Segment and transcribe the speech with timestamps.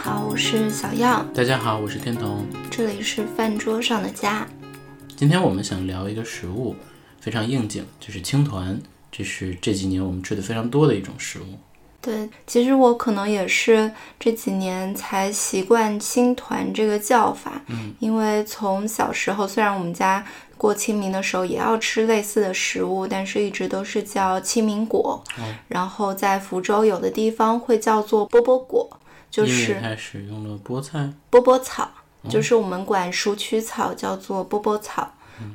[0.00, 1.26] 好，我是小样。
[1.34, 2.46] 大家好，我是天童。
[2.70, 4.46] 这里是饭桌上的家。
[5.16, 6.76] 今天我们想聊一个食物，
[7.20, 8.80] 非常应景，就是青团。
[9.10, 11.58] 这是这几年我们吃的非常多的一种食物。
[12.00, 13.90] 对，其实我可能也是
[14.20, 17.60] 这几年才习惯青团这个叫法。
[17.66, 20.24] 嗯，因为从小时候，虽然我们家
[20.56, 25.20] 过清明的时候也要吃类似的食物，但是一直都是叫清明果。
[25.40, 28.88] 嗯，然后在福州有的地方会叫做波波果。
[29.30, 31.88] 就是它使用了菠菜、波波草，
[32.28, 35.10] 就是我们管鼠曲草叫做波波草。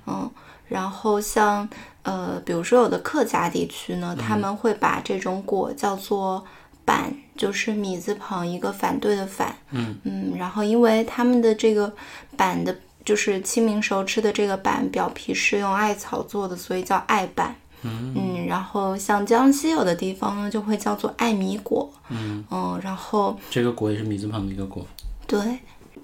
[0.05, 0.30] 嗯，
[0.68, 1.68] 然后像
[2.04, 6.46] 呃，比如说有的客家地区呢，他们会把这种果叫做
[6.86, 9.55] 板，就是米字旁一个反对的反。
[9.72, 11.91] 嗯嗯，然后因为他们的这个
[12.38, 17.54] 板的，就是清明时候吃的这个板表皮是用艾草做的，所以叫艾板。
[17.84, 21.91] 嗯，然后像江西有的地方呢，就会叫做艾米果。
[22.09, 24.85] 嗯嗯，然后这个果也是米字旁的一个果。
[25.27, 25.39] 对，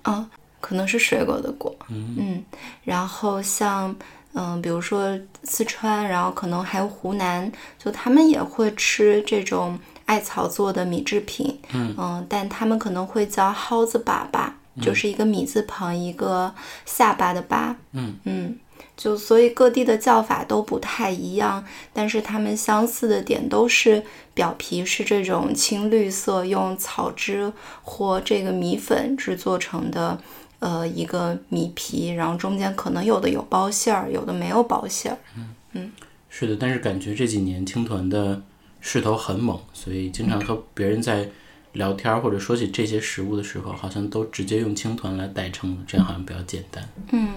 [0.03, 1.75] 嗯，可能是水果的果。
[1.89, 2.43] 嗯嗯，
[2.83, 3.95] 然后像
[4.33, 11.59] 嗯，比如说四川，然后可能还有湖南，就他们也会吃这种艾草做的米制品。
[11.73, 14.49] 嗯嗯但他们可能会叫蒿子粑粑，
[14.81, 16.53] 就是一个米字旁一个
[16.85, 17.75] 下巴的巴。
[17.93, 18.57] 嗯嗯。
[18.99, 27.49] 就所以各地的叫法都不太一样，但是它们相似的点都是表皮是这种青绿色，用草汁
[27.81, 30.19] 或这个米粉制作成的，
[30.59, 35.17] 呃，一个米皮，然后中间可能有的有包馅儿，有的没有包馅儿。
[35.37, 35.91] 嗯嗯，
[36.27, 38.41] 是的，但是感觉这几年青团的
[38.81, 41.29] 势头很猛，所以经常和别人在
[41.73, 46.87] 聊天或者说起这些食物的时候，好像都直接用青团来代称了，这样好像比较简单。
[47.11, 47.29] 嗯。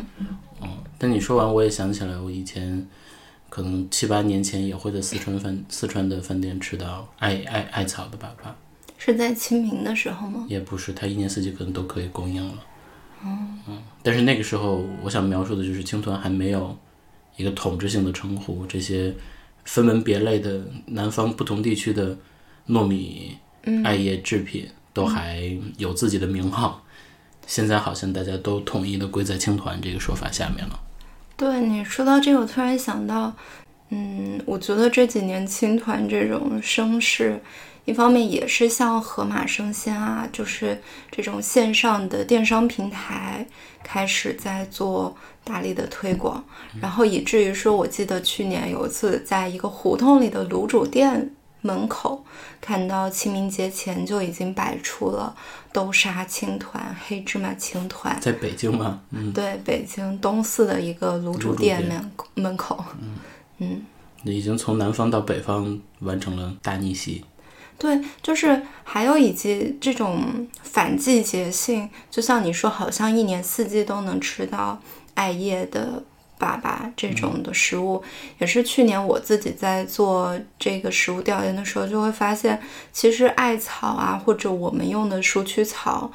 [0.61, 2.87] 哦，但你说完，我也想起来，我以前
[3.49, 8.51] 可能七八年前也会在四川饭四川的饭店吃到艾艾艾草的粑粑，
[8.97, 10.47] 是在清明的时候吗？
[10.49, 12.55] 也不是，它一年四季可能都可以供应了。
[13.25, 16.77] 嗯嗯，但是那个时候，我想描述的就是青团还没有
[17.37, 19.15] 一个统治性的称呼，这些
[19.65, 22.17] 分门别类的南方不同地区的
[22.69, 23.37] 糯米
[23.85, 26.83] 艾叶制品都还有自己的名号。
[27.47, 30.81] 现在好像大家都统一的归在青团这个说法下面了。
[31.37, 33.35] 对你说到这个，我突然想到，
[33.91, 37.41] 嗯，我觉得这几年青团这种声势，
[37.85, 40.81] 一方面也是像盒马生鲜啊，就是
[41.11, 43.45] 这种线上的电商平台
[43.83, 46.43] 开始在做大力的推广，
[46.81, 51.29] 然后以至于说，我记得去年有一次在一个胡同里的卤煮店。
[51.63, 52.25] 门口
[52.61, 55.35] 看到清明节前就已经摆出了
[55.73, 59.01] 豆沙青团、黑芝麻青团，在北京吗？
[59.11, 62.85] 嗯，对，北京东四的一个卤煮店门门口。
[63.01, 63.17] 嗯
[63.59, 63.83] 嗯，
[64.25, 67.25] 已经从南方到北方完成了大逆袭。
[67.79, 74.81] 对，就是还有以及这种反季节性，就像你说，好像一年四季都能吃到
[75.15, 76.03] 艾叶的。
[76.43, 78.03] 粑粑这种的食物，
[78.39, 82.61] 也是去年我自己在做这个食物调研的时候，就会发现，
[82.93, 86.11] 其实艾草啊，或者我们用的鼠曲草，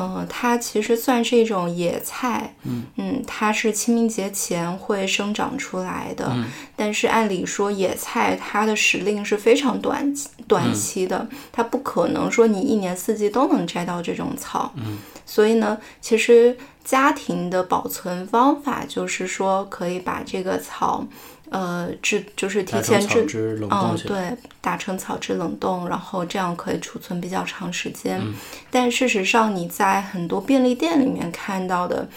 [0.00, 2.84] 嗯，它其实算是一种野菜，嗯。
[2.96, 6.32] 嗯，它是清明节前会生长出来的，
[6.76, 10.14] 但是按理说野菜它的时令是非常短
[10.46, 16.56] 短期的，它不可能说你一年四季都能摘到这种草，嗯，所以呢，其实。
[16.82, 21.06] 家庭的保存方法就是说，可以把这个草，
[21.50, 28.20] 呃，制就是提前制，嗯，对，打成草汁冷冻，然后这样可以储存比较长时间。
[28.22, 28.34] 嗯，
[28.70, 32.08] 但事实上你在很多便利店里面看到的，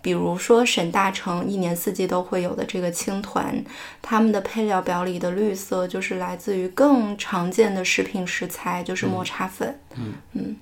[0.00, 3.62] 比如说沈大成一年四季都会有的这个青团，
[4.00, 9.78] 他们的配料表里的绿色就是来自于更常见的食品食材，就是抹茶粉。
[9.96, 10.56] 嗯嗯。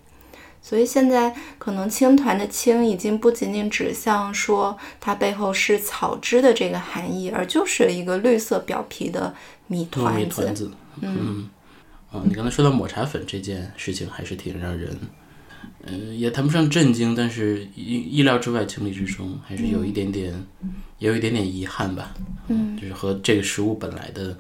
[0.69, 9.33] 所以现在可能青团的青已经不仅仅指向说它背后是草汁的这个含义，而就是一个绿色表皮的
[9.68, 10.72] 米团子。
[11.01, 11.48] 嗯，
[12.10, 14.98] 啊，你刚才说到抹茶粉这件事情，还是挺让人，
[15.84, 20.34] 嗯，也谈不上震惊，但是意意料之外、情理之中，还是有一点点，
[20.98, 22.12] 也有一点点遗憾吧。
[22.48, 24.36] 嗯，就是和这个食物本来的，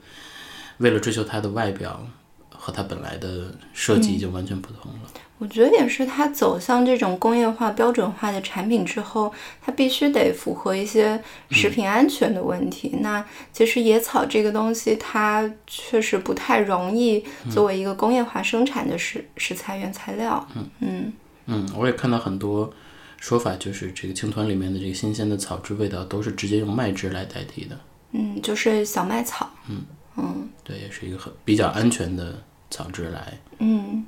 [0.78, 2.04] 为了追求它的外表
[2.50, 4.98] 和它本来的设计，已经完全不同了。
[5.38, 9.30] 我觉得也是，它走向这种工业化、标准化的产品之后，
[9.60, 12.96] 它必须得符合一些食品安全的问题。
[13.00, 13.22] 那
[13.52, 20.48] 其实野草这个东西，它确实不太容易作为一个工业化生产的食食材原材料。
[20.54, 21.12] 嗯嗯
[21.44, 22.72] 嗯，我也看到很多
[23.18, 27.78] 说法，就是这个青团里面的这个新鲜的草汁味道都是直接用麦汁来代替的。
[28.12, 29.50] 嗯，就是小麦草。
[29.68, 29.82] 嗯
[30.16, 33.38] 嗯，对，也是一个很比较安全的草汁来。
[33.58, 34.02] 嗯。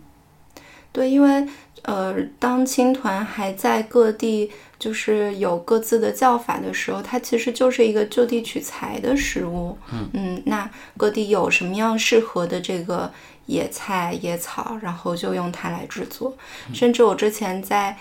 [0.99, 1.47] 对，因为
[1.83, 4.51] 呃，当青团还在各地
[4.81, 9.79] 就是有各自的叫法的时候，它其实就是一个就地取材的食物。
[10.13, 13.13] 嗯那各地有什么样适合的这个
[13.47, 16.37] 野菜、野草，然后就用它来制作。
[16.75, 17.97] 甚至我之前在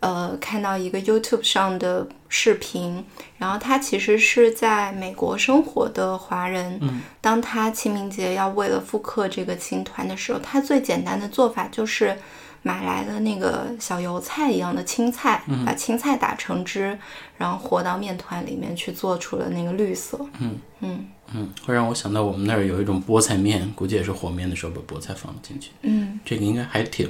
[0.00, 3.04] 呃看到一个 YouTube 上的视频，
[3.38, 6.78] 然后他其实是在美国生活的华人。
[6.80, 12.16] 嗯，当他清明节要为了复刻这个青团的时候，他最简单的做法就是
[12.62, 16.98] 买来了那个小油菜一样的青菜，把青菜打成汁，
[17.38, 20.18] 然后和到面团里面去做出了那个绿色。
[20.38, 25.70] 嗯嗯嗯，会让我想到我们那儿有一种菠菜面，估计也是和面的时候把菠菜放了进去。
[25.82, 27.08] 嗯这个应该还挺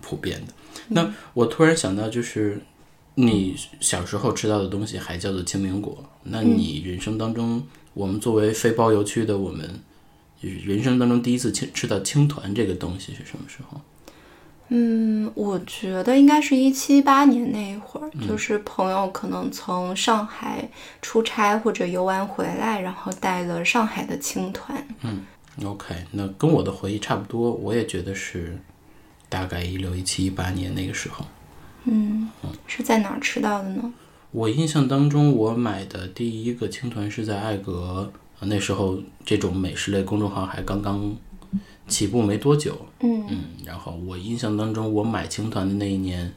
[0.00, 0.52] 普遍的。
[0.88, 2.60] 那我突然想到，就是
[3.14, 7.62] 你小时候吃到的东西还叫做清明果，那你人生当中，
[7.94, 9.80] 我们作为非包邮区的我们，
[10.42, 13.80] 就是人生当中第一次吃吃到青团这个东西是什么时候？
[14.72, 20.70] 嗯，我觉得应该是一七八年那一会儿，就是朋友可能从上海
[21.02, 24.86] 出差或者游玩回来，然后带了上海的青团。
[25.02, 25.24] 嗯
[25.64, 28.56] OK，那跟我的回忆差不多，我也觉得是
[29.30, 31.24] 大概一六一七一八年那个时候。
[31.84, 32.28] 嗯
[32.66, 33.90] 是在哪儿吃到的呢？
[34.32, 41.16] 我印象当中，我买的第一个青团是在艾格，呃那时候这种美食类公众号还刚刚
[41.88, 42.86] 起步没多久。
[43.00, 46.30] 嗯嗯，然后我印象当中，我买青团的那一年，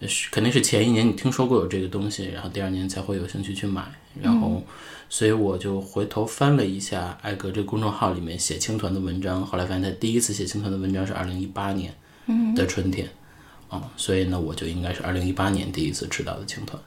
[0.00, 3.82] 呃是肯定是前一年你听说过有这个东西，然后第二年才会有兴趣去买，
[4.20, 4.62] 然后，
[5.08, 11.94] 所以我就回头翻了一下艾格这个公众号里面写青团的文章，后来发现他第一次写青团的文章是二零一八年
[12.54, 13.08] 的春天，
[13.68, 16.80] 啊、所以呢，我就应该是二零一八年第一次吃到的青团。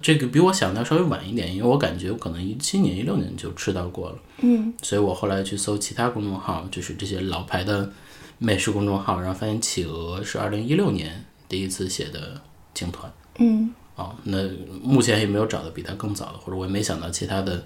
[0.00, 4.18] 这个比我想的要稍微晚一点，因为我感觉我可能一七年、一六年就吃到过了。
[4.38, 7.90] 嗯所以我后来去搜其他公众号，就是这些老牌的
[8.38, 12.40] 美食公众号，然后发现企鹅是二零一六年第一次写的
[12.74, 14.38] 青团嗯啊、那
[14.82, 17.64] 目前也没有找到比它更早的，或者我也没想到其他的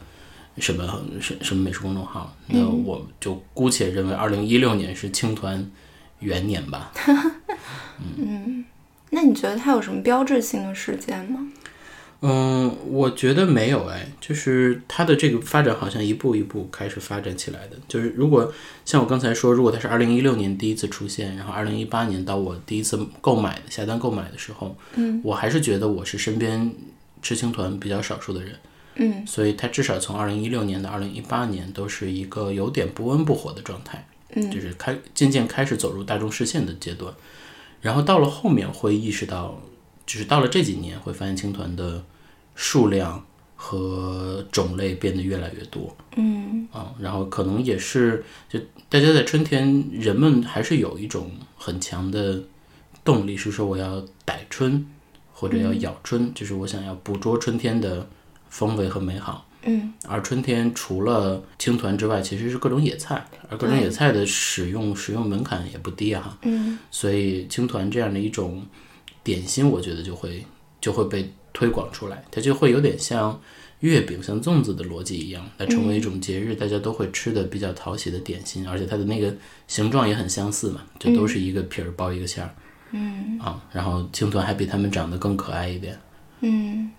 [0.59, 0.87] 什么
[1.21, 5.69] 什什么美食公众号，那我就姑且认为二零一六年是青团
[6.21, 6.93] 元年吧。
[8.17, 8.65] 嗯
[9.11, 11.49] 那你觉得它有什么标志性的事件吗？
[12.21, 17.77] 嗯，我觉得没有哎，就是它的这个发展好像一步一步开始发展起来的。
[17.87, 18.53] 就是如果
[18.85, 26.71] 像我刚才说，如果它是二零一六年第一次出现，然后二零一八年到我第一次购买的下单购买的时候，嗯，我还是觉得我是身边
[27.23, 28.55] 知青团比较少数的人，
[28.97, 37.13] 嗯，所以它至少从二零一六年到二零一八年都是一个有点不温不火的状态，嗯，就是开渐渐开始走入大众视线的阶段，
[37.81, 39.61] 然后到了后面会意识到。
[40.07, 42.03] 就是到了这几年，会发现青团的
[42.55, 43.23] 数量
[43.55, 48.59] 和种类变得越来越多，嗯啊，然后可能也是，就
[48.89, 52.43] 大家在春天，人们还是有一种很强的
[53.05, 54.87] 动力，是说我要逮春
[55.35, 58.09] 或者要咬春，就是我想要捕捉春天的
[58.49, 59.47] 风味和美好。
[59.63, 66.39] 嗯而春天除了青团之外，其实是各种野菜，而各种野菜的使用使用门槛也不低啊。
[66.43, 68.65] 嗯所以青团这样的一种
[69.23, 70.45] 点心，我觉得就会
[70.81, 73.39] 就会被推广出来，它就会有点像
[73.81, 79.35] 月饼、像粽子的逻辑一样，它成为一种节日大家都会吃的比较讨喜的点心，而且它的那个
[79.67, 82.55] 形状也很相似嘛，就都是一个皮儿包一个馅儿
[82.93, 83.63] 嗯啊。
[83.73, 85.99] 然后青团还比它们长得更可爱一点。
[86.41, 86.91] 嗯，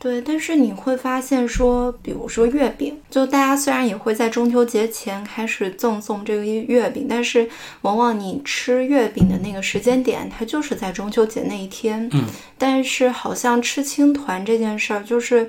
[0.00, 0.20] 对。
[0.20, 7.48] 但是你会发现说，比如说月饼，就大家虽然也会在中秋节前开始赠送这个月饼，但是
[7.82, 12.08] 往往你吃月饼的那个时间点，它就是在中秋节那一天。
[12.12, 12.24] 嗯，
[12.58, 15.48] 但是好像吃青团这件事儿，就是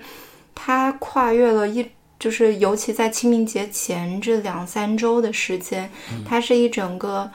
[0.53, 1.83] 它跨越了一。
[2.21, 5.89] 就是，尤其在清明节前这两三周的时间，
[6.23, 7.27] 它是一整个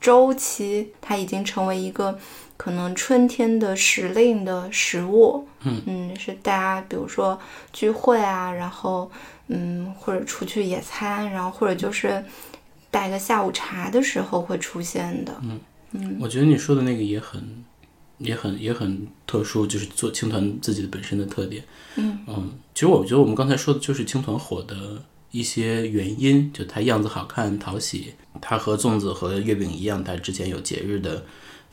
[0.00, 2.18] 周期，它已经成为一个
[2.56, 5.46] 可能春天的时令的食物。
[5.64, 7.38] 嗯是大家比如说
[7.72, 9.10] 聚会啊，然后
[9.48, 12.24] 嗯，或者出去野餐，然后或者就是
[12.90, 15.34] 带个下午茶的时候会出现的。
[15.42, 15.60] 嗯
[15.92, 17.64] 嗯我觉得你说的那个也很。
[18.18, 21.62] 也很也很特殊，就是做青团自己的本身的特点。
[21.96, 31.24] 嗯嗯其实我觉得我们刚才说的就是青团火的一些原因，就它样子好看、讨喜，它和粽子和月饼一样，它之前有节日的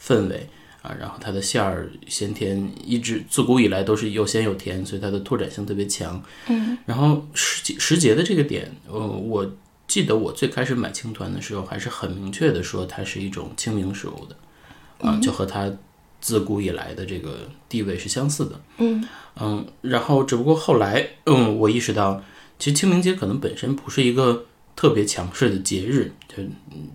[0.04, 0.50] 氛围
[0.82, 6.22] 啊，然后它的馅儿咸甜，一直自古以来都是又咸又甜，所以它的拓展性特别强。
[6.48, 9.50] 嗯然后时节时节的这个点，呃，我
[9.88, 15.72] 记得我最开始买青团的时候，还是很明确的说它是一种清明食物的，啊，就和它
[16.20, 18.62] 自古以来的这个地位是相似的。
[18.78, 19.08] 嗯
[19.40, 22.24] 嗯，然后只不过后来，嗯，我意识到，
[22.58, 26.12] 其实清明节可能本身不是一个特别强势的节日。
[26.28, 26.42] 就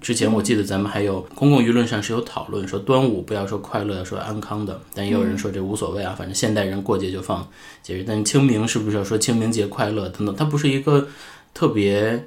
[0.00, 7.47] 之前我记得咱们还有公共舆论上是有讨论说端午不要说快乐，说安康的，但也有人说这无所谓啊，反正现代人过节就放
[7.83, 8.04] 节日。
[8.06, 10.35] 但清明是不是要说清明节快乐等等？
[10.35, 11.06] 它不是一个
[11.52, 12.26] 特别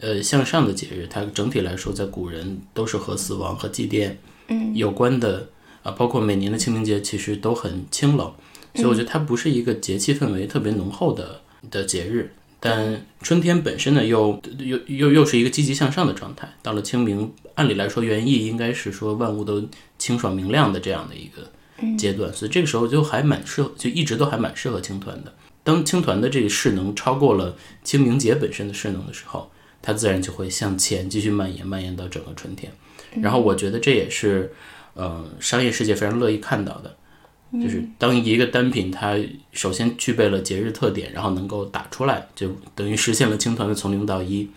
[0.00, 4.12] 呃向上的节日，它整体来说在古人都是和死亡和祭奠
[4.48, 5.48] 嗯有关的
[5.84, 8.32] 啊，包括每年的清明节其实都很清冷，
[8.74, 11.40] 所以我觉得它不是一个节气氛围特别浓厚的
[11.70, 12.32] 的节日。
[12.60, 16.48] 但春天本身呢，又又又又是一个积极向上的状态。
[16.62, 21.48] 到了清明，按理来说原意应该是说万物都清爽明亮的这样的一个
[21.96, 25.32] 阶段，所以这个时候就还蛮适合，就一直都还蛮适合青团的。
[25.62, 29.50] 当青团的这个势能超过了清明节本身的势能的时候，
[29.80, 32.72] 它自然就会向前继续蔓延，蔓延到整个春天。
[33.22, 34.52] 然后我觉得这也是，
[34.94, 36.96] 呃，商业世界非常乐意看到的。
[37.52, 39.16] 就是当一个单品它
[39.52, 44.48] 首先具备了节日特点，然后能够打出来，就等于实现了青团的从零到一。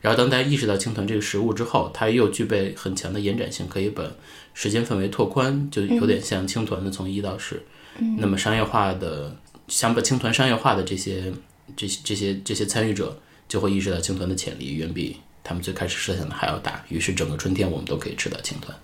[0.00, 4.04] 然后当大家意识到青团这个食物之后，它又具备很强的延展性，可以把
[4.54, 7.60] 时间范围拓宽，就有点像青团的从一到十。
[8.18, 9.34] 那么商业化的
[9.66, 11.32] 想把青团商业化的这些
[11.74, 16.84] 这些这些这些参与者，就会意识到青团的潜力远比他们最开始设想的还要大。
[16.88, 18.76] 于是整个春天我们都可以吃到青团。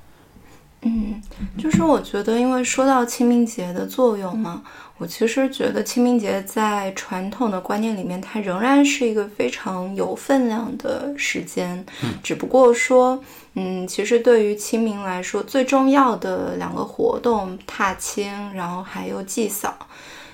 [0.85, 1.23] 嗯，
[1.57, 4.65] 就是我觉得，因为说到清明节的作用嘛，
[4.99, 11.87] 我其实觉得清明节在传统的观念里面，它仍然是一个非常有分量的时间。
[12.03, 13.23] 嗯，只不过说，
[13.55, 19.73] 嗯，其实对于清明来说，最重要的两个活动踏青，然后还有祭扫，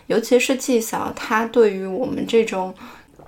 [0.07, 2.75] 尤其是祭扫，它对于我们这种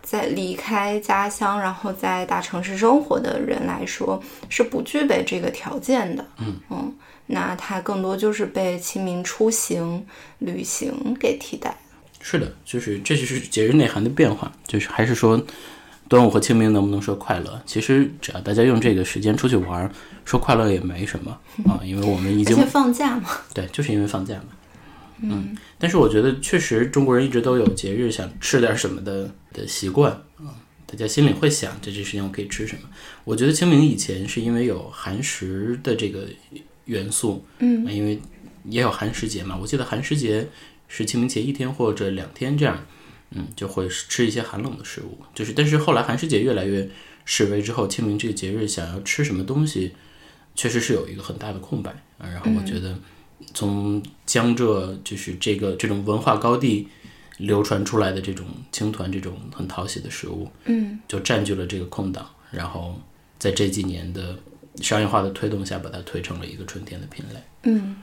[0.03, 6.25] 在离开家乡，然后在大城市生活的人来说，是不具备这个条件的。
[6.39, 6.95] 嗯嗯。
[7.33, 10.05] 那它更多就是被清明出行、
[10.39, 11.77] 旅行给替代。
[12.21, 14.53] 是的，就是这就是节日内涵的变化。
[14.67, 15.41] 就是还是说，
[16.09, 17.63] 端午和清明能不能说快乐？
[17.65, 19.91] 其实只要大家用这个时间出去玩，
[20.25, 21.39] 说快乐也没什么
[21.71, 23.31] 啊，因为我们已经放假嘛。
[23.55, 24.49] 对，就是因为放假嘛。
[25.23, 30.53] 嗯，但是我觉得确实中国人一直都有节日想吃点什么的的习惯啊，
[30.85, 32.89] 大家心里会想，这这时间我可以吃什么？
[33.25, 36.27] 我觉得清明以前是因为有寒食的这个。
[36.87, 38.21] 元素，嗯，因为
[38.65, 40.49] 也有寒食节嘛，我记得寒食节
[40.89, 42.85] 是清明节一天或者两天这样，
[43.31, 45.19] 嗯，就会吃一些寒冷的食物。
[45.35, 46.89] 就是，但是后来寒食节越来越
[47.25, 49.93] 式微之后，清明这个节日想要吃什么东西，
[50.55, 52.29] 确实是有一个很大的空白啊。
[52.29, 52.99] 然后我觉得，
[53.55, 56.89] 从江浙就是这个这种文化高地
[57.39, 62.29] 流传出来的这种青团这种很讨喜的食物，嗯，就占据了这个空档。
[62.51, 63.01] 然后
[63.39, 64.39] 在这几年的。
[64.81, 67.41] 商业化的推动下，把它推成了一个春天的品类。
[67.65, 67.97] 嗯，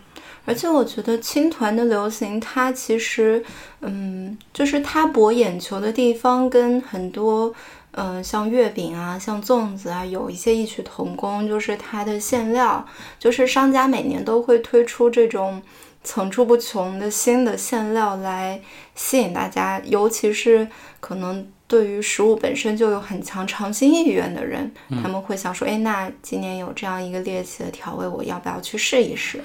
[0.46, 3.44] 而且我觉得青团的流行，它其实，
[3.82, 7.54] 嗯，就是它博眼球的地方，跟很多，
[7.92, 12.86] 嗯，像月饼啊、像粽子啊，有一些异曲同工，就是它的馅料，
[13.18, 15.62] 就是商家每年都会推出这种
[16.04, 18.62] 层出不穷的新的馅料来
[18.96, 20.68] 吸引大家，尤其是
[21.00, 21.48] 可能。
[21.68, 24.72] 对于食物本身就有很强尝新意愿的人，
[25.04, 29.42] 他们会想说：“哎，那今年有这样一个猎奇的调味，我要不要去试一试？”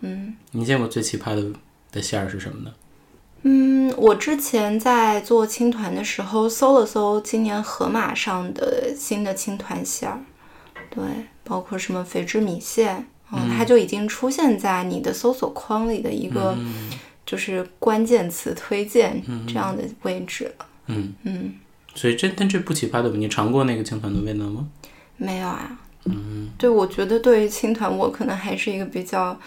[0.00, 1.58] 嗯，你见过最奇葩的
[1.90, 2.74] 的馅儿是什么呢？
[3.44, 10.20] 嗯，我之前在做青团的时候搜了搜今年盒马上的新的青团馅儿，
[10.90, 11.02] 对，
[11.42, 16.54] 包括什么肥汁米线，嗯，它就已经出现在你的搜索框里的一个
[17.24, 20.54] 就是关键词推荐这样的位置了。
[20.58, 21.54] 嗯嗯嗯，
[21.94, 24.68] 所以这但这不奇葩的，你尝过那个青团的味道吗？
[25.16, 25.78] 没有啊。
[26.04, 29.38] 嗯，对，我觉得对于青团，我可能还是一个比较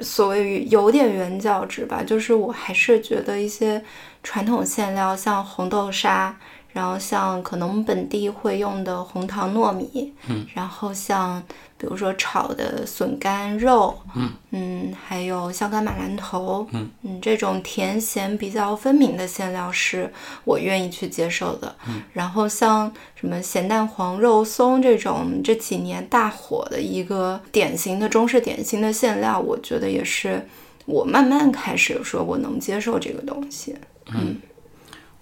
[0.00, 3.82] 所谓有点原教旨吧，就是我还是觉得一些
[4.22, 6.38] 传统馅料，像红豆沙。
[6.72, 11.42] 然后像可能本地会用的红糖糯米，嗯，然后像
[11.76, 20.10] 比如说炒的笋干肉，嗯嗯，还有香干马兰头，嗯嗯，这种甜咸比较分明的馅料是
[20.44, 21.74] 我愿意去接受的。
[21.86, 30.48] 嗯，然后像什么咸蛋黄肉松这种这几年大火的一个典型的中式点心的馅料，我觉得也是
[30.86, 33.76] 我慢慢开始说我能接受这个东西。
[34.14, 34.36] 嗯，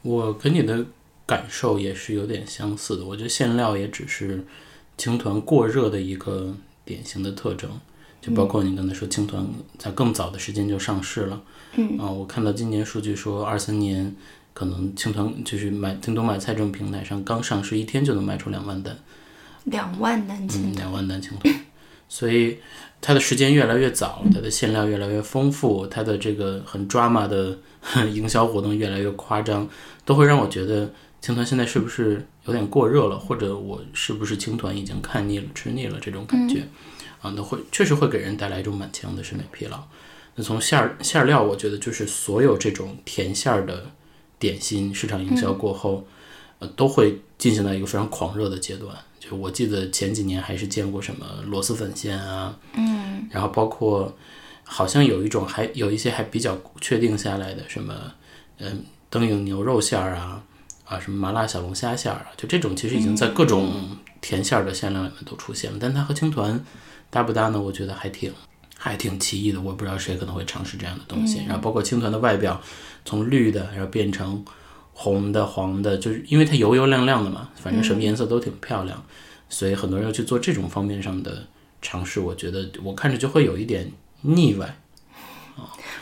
[0.02, 0.86] 我跟你的。
[1.30, 4.44] 感受也是有点相似的，我觉得馅料也只是
[4.96, 6.52] 青团过热的一个
[6.84, 7.70] 典型的特征，
[8.20, 9.46] 就包括你刚才说青团
[9.78, 11.40] 在更早的时间就上市了，
[11.76, 11.96] 嗯。
[12.00, 14.12] 啊，我看到今年数据说二三年
[14.52, 18.98] 可能青团就是买京东买菜这种平台上刚上市一天就能卖出两万单，
[19.66, 21.54] 两万单青团，两万单青团，
[22.08, 22.58] 所以
[23.00, 27.56] 它的时间越来越早，它的馅料越来越丰富，它的这个很 drama 的
[28.12, 29.68] 营销活动越来越夸张，
[30.04, 36.66] 都会让我觉得青团现在是不是有点过热了，或者我是不是青团已经看腻了、吃腻了这种感觉
[37.20, 37.32] 啊？
[37.36, 39.82] 那会确实会给人带来一种满腔的审美疲劳。
[40.34, 43.90] 那从馅儿馅料，我觉得就是所有这种甜馅儿的
[44.38, 46.06] 点心，市场营销过后，
[46.60, 48.96] 呃，都会进行到一个非常狂热的阶段。
[49.18, 54.16] 就我记得前几年还是见过什么螺蛳粉馅啊，嗯，然后包括
[54.64, 57.94] 好像有一种还有一些还比较确定下来的什么，
[58.58, 60.42] 嗯，灯影牛肉馅儿啊，
[60.90, 65.78] 啊，什么麻辣小龙虾馅儿啊，就这种其实已经在各种甜馅儿的馅料里面都出现了。
[65.80, 66.62] 但它和青团
[67.08, 67.60] 搭不搭呢？
[67.60, 68.32] 我觉得还挺。
[68.82, 71.42] 还挺奇异的，我不知道谁可能会尝试这样的东西。
[71.46, 72.58] 然后包括青团的外表，
[73.04, 74.42] 从绿的然后变成
[74.94, 79.04] 红的、黄的，就是因为它油油亮亮的嘛，反正什么颜色都挺漂亮，
[79.50, 81.46] 所以很多人要去做这种方面上的
[81.82, 82.20] 尝试。
[82.20, 83.92] 我觉得我看着就会有一点
[84.22, 84.74] 腻歪。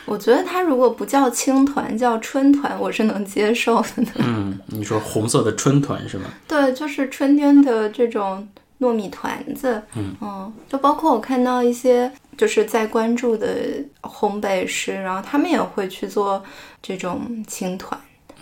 [0.05, 4.05] 我觉得它如果不叫青团，叫春团，我是能接受的。
[4.25, 6.25] 嗯，你说红色的春团是吗？
[6.47, 8.47] 对，就是春天的这种
[8.79, 9.81] 糯米团子。
[9.95, 12.11] 嗯嗯，就包括我看到一些。
[12.39, 13.53] 就是在关注的
[14.01, 16.41] 烘焙师，然后他们也会去做
[16.81, 17.99] 这种青团，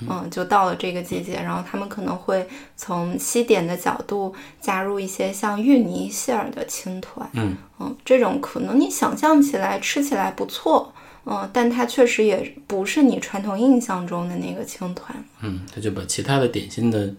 [0.08, 10.94] 嗯，就到了这个季节，然后他们可能会从西点的角度加入一些像芋泥馅儿的青团，嗯嗯，这种可能你想象起来吃起来不错，
[11.30, 17.14] 嗯，但它确实也不是你传统印象中的那个青团，嗯，他就把其他的点心的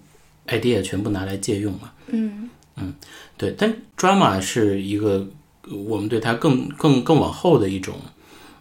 [0.47, 2.95] idea 全部拿来借用了，嗯嗯，
[3.37, 5.27] 对，但 drama 是一个。
[5.71, 7.95] 我们对它更更更往后的一种，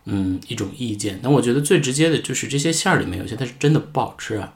[0.04, 1.18] 嗯，一种意见。
[1.24, 4.54] 但我觉得最直接的就是这些馅儿里面有些它是真的不好吃啊。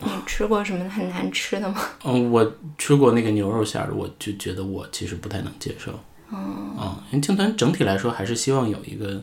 [0.00, 1.78] 你吃过什么很难吃的吗？
[2.04, 5.92] 嗯，我吃过那个牛肉馅儿的，我就觉得我其实不太能接受。
[6.32, 9.22] 嗯，嗯，因为青团整体来说还是希望有一个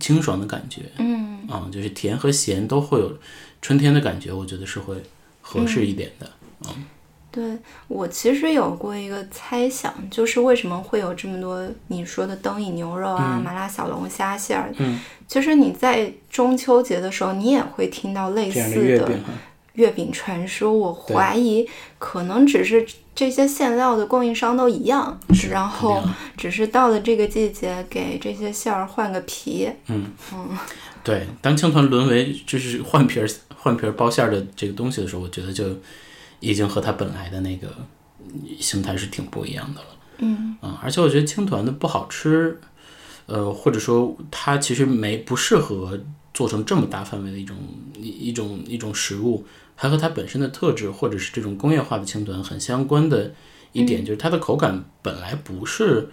[0.00, 0.82] 清爽的感觉。
[0.98, 3.12] 嗯，啊，就是甜和咸都会有
[3.60, 4.96] 春天的感觉，我觉得是会
[5.40, 6.30] 合适一点的。
[6.66, 6.84] 嗯。
[7.30, 7.56] 对
[7.88, 14.72] 我其实有过一个猜想，就是为什么会有这么多你说的灯影牛肉啊、麻辣小龙虾馅儿？
[14.78, 14.98] 嗯，
[15.28, 19.12] 其实你在中秋节的时候，你也会听到类似的
[19.74, 20.72] 月饼传说。
[20.72, 22.84] 我怀疑可能只是
[23.18, 25.18] 这些馅料的供应商都一样，
[25.50, 26.00] 然后
[26.36, 29.68] 只是到了这个季节给这些馅儿换个皮。
[29.88, 30.56] 嗯嗯，
[31.02, 35.64] 对，当青团沦为就是换皮儿 换皮儿包馅儿的这个东西的时候，我觉得就。
[36.40, 37.66] 已经和它本来的那个
[38.60, 39.86] 形态是挺不一样的了，
[40.18, 42.60] 嗯啊，而且我觉得青团的不好吃，
[43.26, 45.98] 呃，或者说它其实没不适合
[46.32, 47.56] 做成这么大范围的一种
[47.96, 49.44] 一一种一种食物，
[49.80, 53.32] 还和它本身的特质或者是这种工业化的青团很相关的
[53.72, 56.08] 一点，就是它的口感本来不是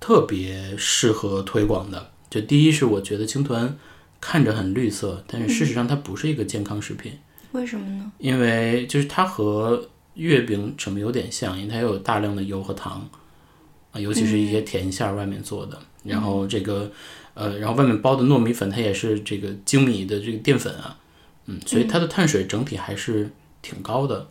[0.00, 2.10] 特别适合推广的。
[2.28, 3.78] 就第一是我觉得青团
[4.20, 7.12] 看着很绿色，但是事实上它不是一个健康食品。
[7.52, 8.10] 为什么呢？
[8.18, 13.08] 因为就是它和月饼什么有点像，因为它有大量的油和糖
[13.92, 15.78] 啊，尤其是一些甜馅儿外面做的。
[16.02, 16.90] 然后这个
[17.34, 20.98] 呃，然后外面包的糯米粉，它也是这个精米的这个淀粉啊，
[21.46, 23.30] 嗯，所以它的碳水整体还是
[23.62, 24.28] 挺高的。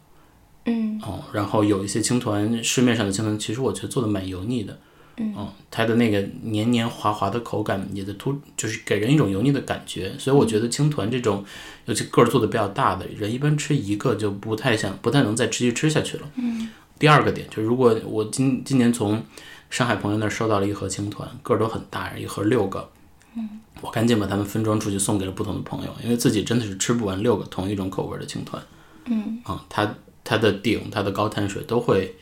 [0.65, 4.79] 嗯哦，然后有一些青团，市面上的青团，其实我觉得做的蛮油腻的。
[5.17, 10.11] 嗯，它的那个黏黏滑滑的口感也在突，就是给人一种油腻的感觉。
[10.17, 11.43] 所以我觉得青团这种，
[11.85, 16.31] 尤其个儿做的比较大的人，一般吃一个就不太想，不太能再持续吃下去了。
[16.35, 16.69] 嗯。
[16.97, 19.21] 第二个点就是，如果我今今年从
[19.69, 22.89] 上海朋友那儿收到了一盒青团，个儿都很大，一盒六个。
[23.35, 23.59] 嗯。
[23.83, 28.59] 我赶紧把它们分装出去，送给了不同的朋友，因为自己真的是吃不完六个同一种口味的青团。
[29.05, 29.39] 嗯。
[29.43, 32.15] 啊，它它的顶，它的高碳水都会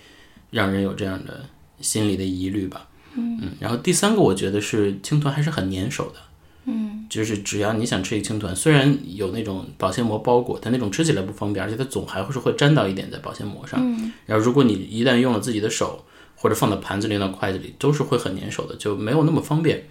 [0.50, 1.46] 让人有这样的。
[1.84, 6.20] 心里的疑虑吧，嗯嗯，然后第三个我觉得是青团还是很粘手的，
[6.66, 19.84] 嗯，就是只要你想吃一青团，虽然有那种保鲜膜包裹，但那种吃起来不方便，而且它总还会是会粘到一点在保鲜膜上，嗯，然后如果你一旦用了自己的手或者放到盘子里、到筷子里，都是会很粘手的，就没有那么方便，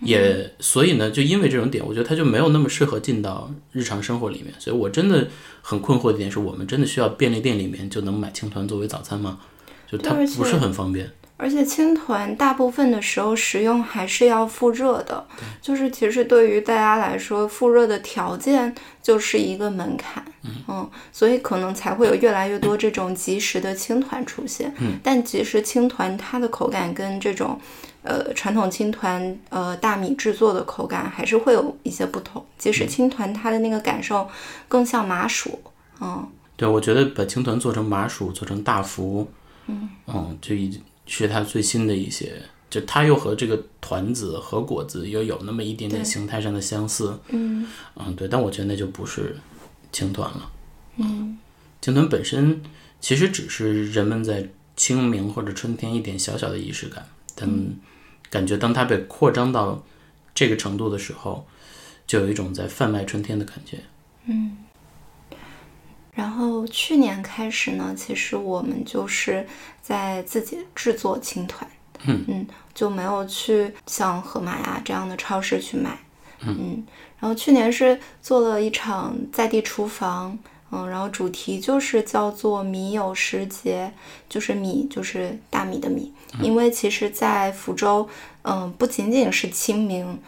[0.00, 5.28] 也所以呢，就因为这种点，我觉得它就没有那么适合进到日常生活里面，所以我真的
[5.60, 9.38] 很困惑的一点是我们真的需要便利店里面就能买青团作为早餐吗？
[9.90, 11.10] 就它不是很方便。
[11.40, 15.24] 而且青团大部分的时候食用还是要复热的，
[15.62, 20.24] 就是其实对于大家来说，复热的条件就是一个门槛，
[20.66, 24.74] 嗯，所以可能才会有越来越多这种即食的青团出现。
[24.80, 27.56] 嗯，但即食青团它的口感跟这种，
[28.02, 32.44] 呃，传统青团，呃，大米制作的口感还是会有一些不同。
[32.56, 34.28] 即使青团它的那个感受
[34.68, 35.60] 更像麻薯，
[36.00, 39.28] 嗯，对，我觉得把青团做成麻薯，做成大福，
[39.66, 40.82] 嗯，嗯，就已经。
[41.10, 42.34] 是它最新的一些
[42.68, 47.18] 就它又和这个团子和果子又有那么一点点形态上的相似。
[47.28, 49.34] 嗯嗯，对，但我觉得那就不是
[49.90, 50.50] 青团了。
[50.98, 51.38] 嗯
[51.80, 52.60] 青团本身
[53.00, 57.02] 其实只是人们在清明或者春天一点小小的仪式感，
[57.38, 57.48] 但
[58.30, 59.84] 感觉当它被扩张到
[60.34, 61.46] 这个程度的时候，
[62.06, 63.78] 就有一种在贩卖春天的感觉。
[64.24, 64.56] 嗯。
[66.12, 69.46] 然后去年开始呢，其实我们就是
[69.80, 71.70] 在自己制作青团，
[72.06, 75.96] 嗯嗯，就没有去像盒马呀这样的超市去买，
[76.40, 76.84] 嗯。
[77.20, 80.36] 然后去年是做了一场在地厨房，
[80.70, 83.92] 嗯，然后主题就是叫做“米有时节”，
[84.28, 88.08] 就是米就是大米的米，因为其实，在福州，
[88.42, 90.18] 嗯，不仅仅是清明。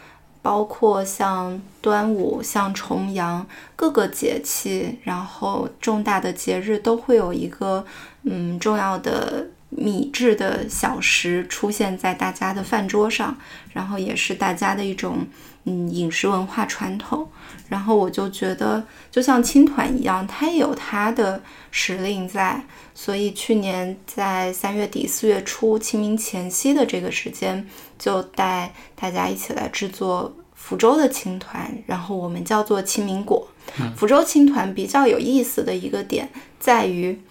[0.43, 7.85] 包括像端午、像重阳各个节气，然后重大的节日都会有一个
[8.23, 13.37] 嗯重要的米制的小食出现在大家的饭桌上，
[13.71, 15.27] 然后也是大家的一种
[15.65, 17.27] 嗯饮食文化传统。
[17.69, 22.63] 然后我就觉得，就像青团一样，它也有它的时令在。
[22.93, 27.67] 所以去年在三月底四月初清明前夕的这个时间。
[28.01, 33.47] 就带大家一起来制作福州的青团，然后我们叫做清明果。
[33.95, 36.27] 福州青团比较有意思的一个点
[36.59, 37.21] 在于，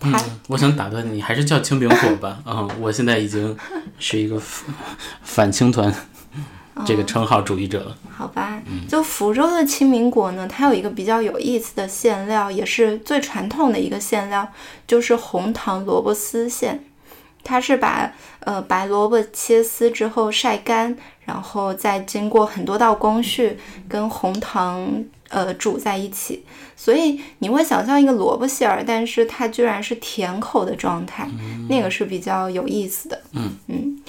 [0.00, 2.42] 它，我想打断你，还是叫清明果吧。
[2.46, 3.54] 嗯，我现在已经
[3.98, 4.40] 是一个
[5.22, 5.94] 反青团
[6.86, 7.96] 这个称号主义者了。
[8.10, 14.48] 好吧，就福州的清明果呢，它有一个比较有意思的馅料，也是最传统的一个馅料，
[14.86, 16.84] 就是红糖萝卜丝馅。
[17.42, 18.10] 它是把
[18.40, 26.42] 呃白萝卜切丝之后晒干，然后再经过很多道工序跟红糖呃煮在一起，
[26.74, 31.28] 所以你会想象一个萝卜馅儿，但是它居然是甜口的状态，
[31.68, 33.20] 那个是比较有意思的。
[33.32, 34.02] 嗯嗯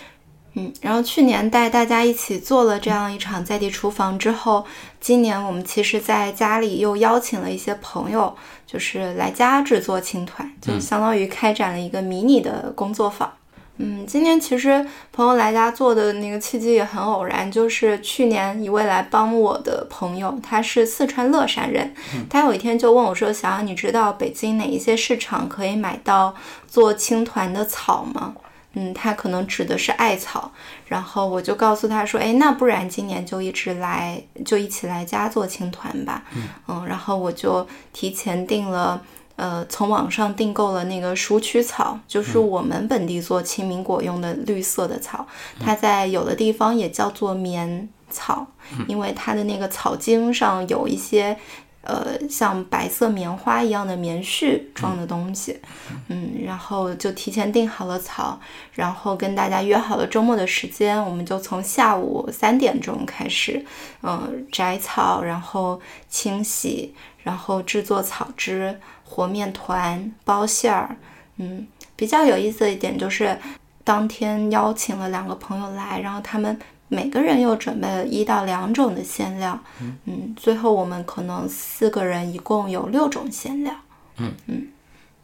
[0.55, 0.73] 嗯。
[0.81, 4.65] 然后去年带大家一起做了这样一场在地厨房之后，
[4.99, 8.35] 今年我们其实在家里又邀请了一些朋友。
[8.67, 13.31] 就是来家制作青团，就相当于开展了一个迷你的工作坊。
[13.77, 21.93] 嗯，今年其实朋友来家做的那个契机也很偶然，就是去年一位来帮我的朋友，他是四川乐山人，
[22.27, 26.33] 他有一天就问我说：“小杨，你知道北京哪一些市场可以买到
[26.67, 28.33] 做青团的草吗？”
[28.75, 30.51] 嗯，它可能指的是艾草，
[30.87, 36.23] 然后我就告诉他说，哎，那不然今年就一直来，就一起来家做青团吧。
[36.67, 39.01] 嗯，然后我就提前订了，
[39.37, 45.25] 呃，从网上订购了那个鼠曲草，就是我们本地做清明果用的绿色的草，
[45.59, 48.45] 它在有的地方也叫做棉草，
[48.87, 51.37] 因为它的那个草茎上有一些。
[51.85, 55.59] 呃，像白色棉花一样的棉絮状的东西，
[56.07, 58.39] 嗯，然后就提前订好了草，
[58.73, 63.63] 然后跟大家约好了周末的时间，我们就从下午三点钟开始，
[64.01, 66.93] 嗯，摘草，然后清洗，
[67.23, 70.95] 然后制作草汁、和面团、包馅儿，
[71.37, 73.37] 嗯，比较有意思的一点就是，
[73.83, 76.59] 当天邀请了两个朋友来，然后他们。
[76.87, 83.73] 每个人又准备了一到两种的馅料，嗯，最后我们可能四个人一共有六种馅料，
[84.17, 84.31] 嗯。
[84.45, 84.67] 嗯，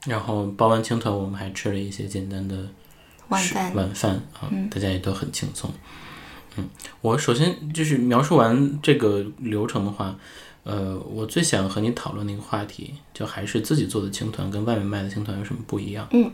[0.07, 2.67] 然后包完青团，我们还吃了一些简单的
[3.27, 5.69] 晚饭，晚饭啊，大家也都很轻松，
[6.57, 6.67] 嗯，
[7.01, 10.15] 我首先就是描述完这个流程的话，
[10.63, 16.31] 呃，我最想和你讨论的一个话题，就还是自己做的青团跟外面卖的青团有什么不一样，嗯。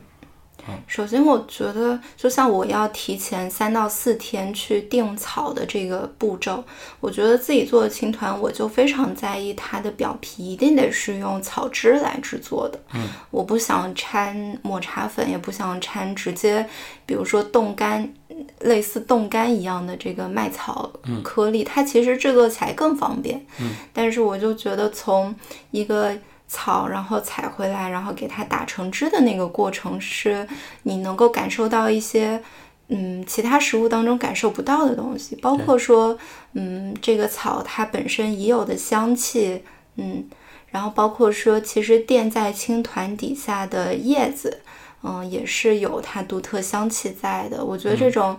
[0.86, 6.62] 首先，我觉得就像我要提前三到四天去定草的这个步骤，
[7.00, 12.78] 我觉得自己做的青团，我就非常在意它的表皮一定得是用草汁来制作的。
[12.94, 16.68] 嗯，我不想掺抹茶粉，也不想掺直接，
[17.06, 18.14] 比如说冻干，
[18.60, 20.92] 类似冻干一样的这个麦草
[21.24, 23.46] 颗粒，它其实制作起来更方便。
[23.62, 25.34] 嗯，但是我就觉得从
[25.72, 26.14] 一个。
[26.48, 30.48] 草，然后采回来，然后给它打成汁的那个过程，是
[30.84, 32.42] 你能够感受到一些，
[32.88, 36.18] 嗯，其他食物当中感受不到的东西，包括说，
[36.54, 39.64] 嗯，这个草它本身已有的香气，
[39.98, 40.26] 嗯，
[40.70, 44.62] 然后包括说，其实垫在青团底下的叶子，
[45.04, 47.64] 嗯，也是有它独特香气在的。
[47.64, 48.38] 我觉得这种。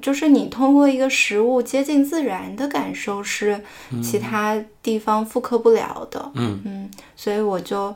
[0.00, 3.60] 就是你通过一个食物接近自然的感受是
[4.02, 6.60] 其他地方复刻不了的，嗯。
[6.64, 7.94] 嗯，所以我就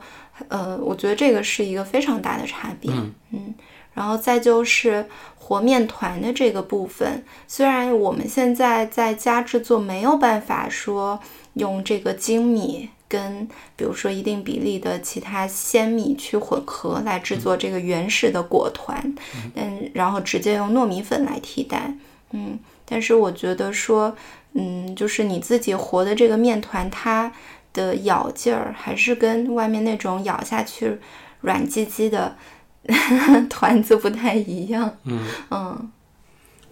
[0.49, 2.91] 呃，我觉得这个是一个非常大的差别，
[3.31, 3.55] 嗯，
[3.95, 11.21] 然后再就是和面团的这个部分，虽然我们现在在家制作没有办法说
[11.55, 13.47] 用这个精米跟
[13.77, 19.15] 比如说一定比例的其他鲜米去混合来制作这个原始的果团，
[19.55, 21.95] 嗯，然后直接用糯米粉来替代，
[22.31, 24.17] 嗯，但是我觉得说，
[24.55, 27.31] 嗯，就是你自己和的这个面团，它
[27.75, 30.97] 的咬劲儿还是跟外面那种咬下去
[31.43, 32.35] 软唧唧的
[33.51, 35.21] 团子不太一样，嗯
[35.51, 35.91] 嗯。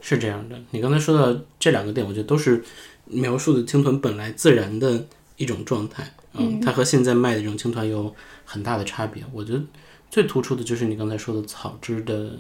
[0.02, 2.64] 是这样的，你刚才说到这两个点，我觉得都是
[3.04, 5.04] 描述的青团本来自然的
[5.36, 6.14] 一种状态。
[6.34, 8.14] 嗯，它和现在卖的这种青团有
[8.44, 9.22] 很大的差别。
[9.32, 9.62] 我觉得
[10.10, 12.32] 最突出的就是你刚才说的草汁的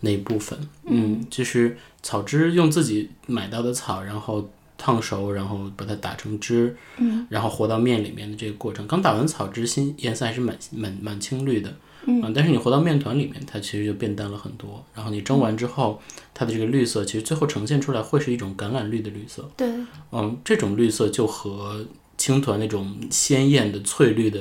[0.00, 0.58] 那一部分。
[0.86, 8.86] 嗯，就是草汁用自己买到的草，然后烫熟，然后把它打成汁，嗯，然后和到面里面的这个过程。
[8.86, 11.74] 刚打完草汁，新颜色还是蛮蛮蛮青绿的。
[12.06, 14.82] 嗯，但是你和到面团里面，它其实就变淡了很多。
[14.94, 16.00] 然后你蒸完之后，
[16.32, 19.46] 它的这个绿色其实最后呈现出来会是一种橄榄绿的绿色。
[19.54, 19.68] 对，
[20.10, 21.84] 嗯，这种绿色就和
[22.20, 24.38] 青团那种鲜艳的翠绿的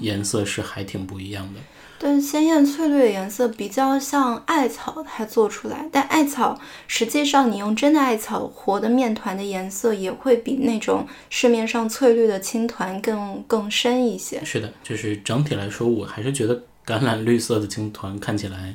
[0.00, 1.60] 颜色是还挺不一样的。
[1.98, 14.40] 对，鲜艳翠绿的颜色比较像艾草它做出来，但艾草实际上你用真的艾草和的面团的颜色也会比那种市面上翠绿的青团更更深一些。
[14.44, 16.62] 是的，就是整体来说，我还是觉得。
[16.84, 18.74] 橄榄绿色的青团看起来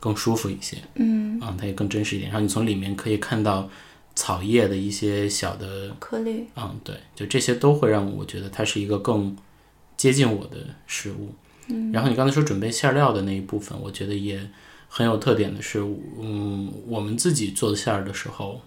[0.00, 2.30] 更舒服一些，嗯，啊，它也更真实一点。
[2.30, 3.68] 然后你从里面可以看到
[4.14, 9.36] 草叶的一些小的颗粒，嗯，对，就这些都会让我觉得它是一个更
[9.96, 11.32] 接近我的食物。
[11.68, 14.40] 嗯，然后你刚才说准备馅料的那一部分，我觉得也
[14.88, 15.80] 很有特点的是，
[16.20, 18.60] 嗯，我们自己做馅儿的时候，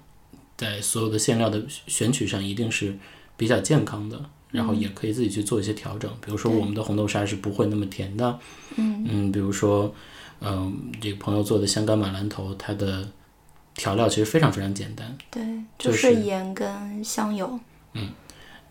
[0.57, 2.97] 在所有的馅料的选取上一定是
[3.35, 4.29] 比较健康的。
[4.49, 8.39] 然后也可以自己去做一些调整，比如说我们的红豆沙是不会那么甜的，
[8.77, 9.93] 嗯嗯，比如说，
[10.39, 13.05] 嗯，这个朋友做的香干马兰头，它的
[13.77, 15.41] 调料其实非常非常简单，对，
[15.77, 17.57] 就是盐跟香油，
[17.93, 18.09] 嗯。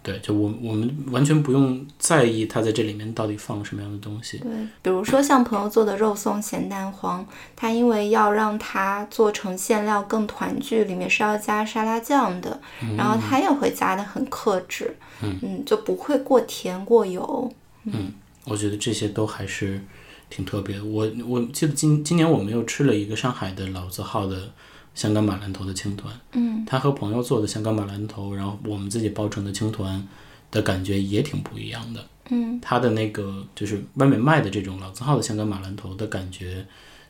[0.03, 4.38] 对，就我我们完全不用在意它在这里面到底放了什么样的东西。
[4.38, 4.49] 对，
[4.81, 12.61] 比如说像朋友做的肉松咸蛋黄，它因为要让它做成馅料更团聚，里面是要加沙拉酱的，
[12.97, 17.53] 然后它也会加的很克制，嗯，就不会过甜过油。
[17.83, 18.12] 嗯，
[18.45, 19.83] 我觉得这些都还是
[20.31, 20.85] 挺特别的。
[20.85, 24.53] 我我记得今今年我们又吃了一个上海的老字号的。
[24.96, 30.04] 香港马兰头的青团，嗯，他和朋友做的香港马兰头，然后我们自己包成的青团
[30.50, 36.66] 的感觉也挺不一样的，嗯，它的那个就是外面卖的这种老字号的香港马兰头的感觉，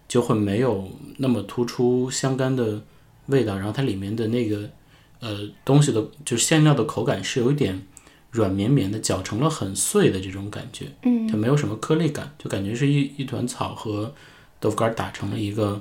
[0.09, 2.83] 就会没有那么突出香干的
[3.27, 4.68] 味道，然后它里面的那个
[5.20, 7.87] 呃东西的，就是馅料的口感是有一点
[8.33, 14.12] 软绵绵的，搅成了很碎的这种感觉，嗯，它没有什么颗粒感，就感觉是一一团草和
[14.59, 15.81] 豆腐干打成了一个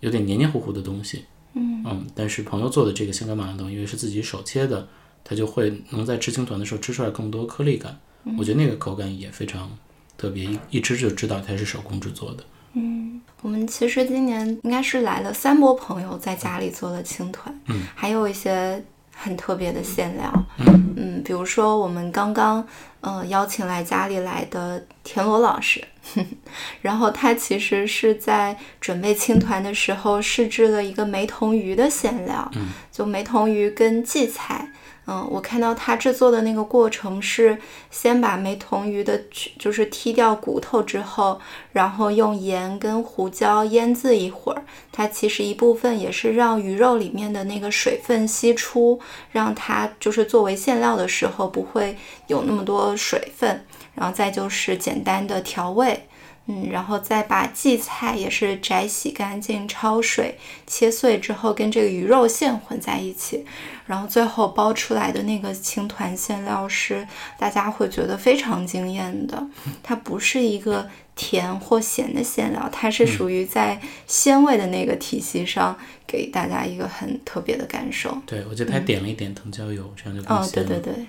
[0.00, 1.22] 有点黏黏糊糊的东西。
[1.56, 4.86] 嗯但是朋友做的这个香干马兰头，因为是自己手切的，
[5.24, 7.98] 它就会能在吃青团的时候吃出来更多颗粒感。
[8.36, 9.70] 我觉得那个口感也非常
[10.18, 12.44] 特别，一一吃就知道它是手工制作的。
[12.74, 18.84] 嗯，我们其实今年应该是来了三波朋友在家里做的青团，嗯，还有一些
[19.18, 22.66] 很特别的馅料，嗯嗯，比如说我们刚刚
[23.00, 25.82] 呃邀请来家里来的田螺老师。
[26.82, 34.70] 然后他其实是在准备青团的时候试制了一个梅童鱼的馅料，嗯，就梅童鱼跟荠菜，
[35.08, 37.56] 嗯，我看到他制作的那个过程是
[37.92, 39.22] 先把梅童鱼的
[39.56, 41.40] 就是剔掉骨头之后，
[41.72, 48.98] 然后用盐跟胡椒腌制一会儿，它其实一部分也是让鱼肉里面的那个水分析出，
[49.30, 53.64] 让它就是作为馅料的时候不会有那么多水分。
[53.94, 56.06] 然后再就是简单的调味，
[56.48, 63.46] 嗯，然后再把荠菜也是摘洗干净、焯水、切碎之后跟这个鱼肉馅混在一起，
[63.86, 67.06] 然后最后包出来的那个青团馅料是
[67.38, 69.46] 大家会觉得非常惊艳的。
[69.82, 78.16] 它不是一个甜或咸的馅料，它是属于在鲜味的那个体系上给大家一个很特别的感受。
[78.26, 80.68] 对，我觉得他点了一点藤椒油，这样就更鲜了。
[80.68, 81.06] 哦，对对对，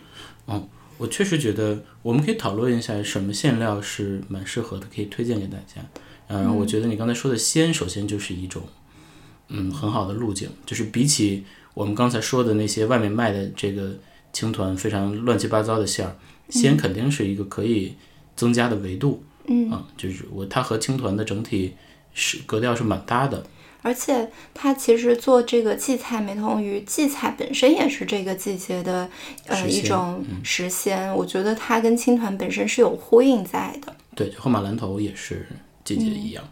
[0.47, 0.69] 嗯。
[0.99, 5.75] 我确实觉得我们可以讨论一下什么馅料是蛮适合的，可以推荐给大家。
[6.27, 8.63] 嗯，我觉得你刚才说的鲜，首先就是一种，
[9.49, 10.49] 嗯，很好的路径。
[10.65, 11.45] 就是比起
[11.77, 13.91] 我们刚才说的那些外面卖的这个
[14.33, 16.15] 青团非常乱七八糟的馅儿，
[16.49, 17.93] 鲜肯定是一个可以
[18.35, 19.23] 增加的维度。
[19.45, 21.75] 嗯，啊，就是我它和青团的整体
[22.15, 23.45] 是格调是蛮搭的。
[23.83, 29.07] 而且它其实做这个荠菜梅童鱼，荠菜本身也是这个季节的
[29.45, 33.95] 呃一种时鲜，我觉得它跟青团本身是有呼应在的。
[34.15, 35.47] 对，就后马兰头也是
[35.83, 36.43] 季节一样。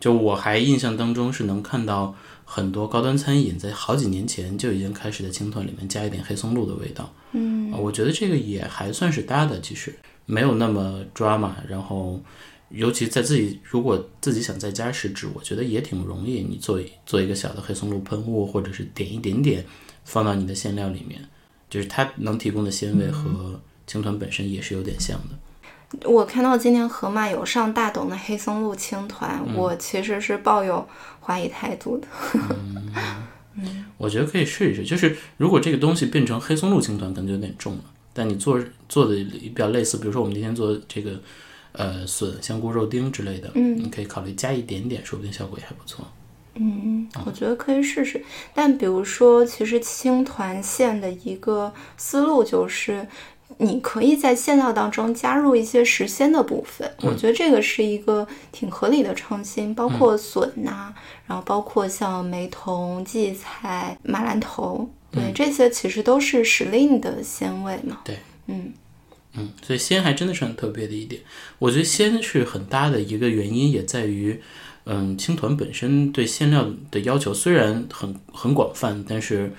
[0.00, 2.14] 就我还印象当中是能看到
[2.54, 7.12] 很多高端餐饮在好几年前就已经开始在青团里面加一点黑松露的味道。
[7.32, 9.92] 嗯，我觉得这个也还算是搭的，其实
[10.24, 11.56] 没有那么抓嘛。
[11.68, 12.22] 然后，
[12.68, 16.42] 尤其在自己如果自己想在家试制，我觉得也挺容易。
[16.48, 19.64] 你做做一个小的黑松露喷雾，或者是点一点点
[20.04, 21.20] 放到你的馅料里面，
[21.68, 25.36] 就是它能提供的鲜味和青团本身也是有点像的。
[26.04, 30.86] 我看到今年河马有上大董的黑松露青团，我其实是抱有
[31.20, 32.08] 怀疑态度的。
[33.56, 37.84] 嗯我觉得可以试一试，就是如果这个东西变成黑松露青团，可能就有点重了。
[38.12, 41.20] 但你做做的比较类似，比如说我们今天做这个
[41.72, 46.04] 呃笋、香菇、肉丁之类的，嗯你可以考虑加一点点，说不定效果也还不错。
[46.56, 48.24] 嗯，我觉得可以试试。
[48.52, 53.06] 但比如说，其实青团线的一个思路就是，
[53.58, 56.90] 你可以在馅料当中加入一些时鲜的部分。
[57.02, 60.92] 我觉得这个是一个挺合理的创新，包括笋呐、
[61.26, 68.00] 然后包括像梅童、荠菜、马兰头，对，这些其实都是时令的鲜味嘛。
[68.04, 68.72] 对，嗯
[69.34, 71.22] 嗯，所以鲜还真的是很特别的一点。
[71.58, 74.40] 我觉得鲜是很搭的一个原因，也在于，
[74.84, 79.52] 嗯，青团本身对馅料的要求虽然很很广泛，但是，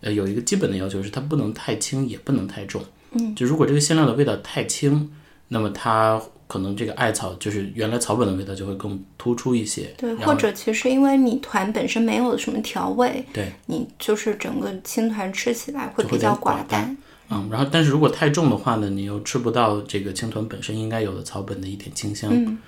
[0.00, 2.82] 呃，有一个基本的要求是它不能太轻，也不能太重。
[3.12, 5.10] 嗯，就如果这个馅料的味道太轻，
[5.48, 9.94] 那么它可能这个艾草就是原来草本的味道就会更突出一些。
[9.96, 16.96] 对，或者其实因为米团本身没有什么调味，对，你就是整个青团吃起来会比较寡寡淡。
[17.30, 22.30] 嗯，然后但是如果太重的话呢，你又吃不到这个青团本身应该有的草本的一点清香。
[22.32, 22.58] 嗯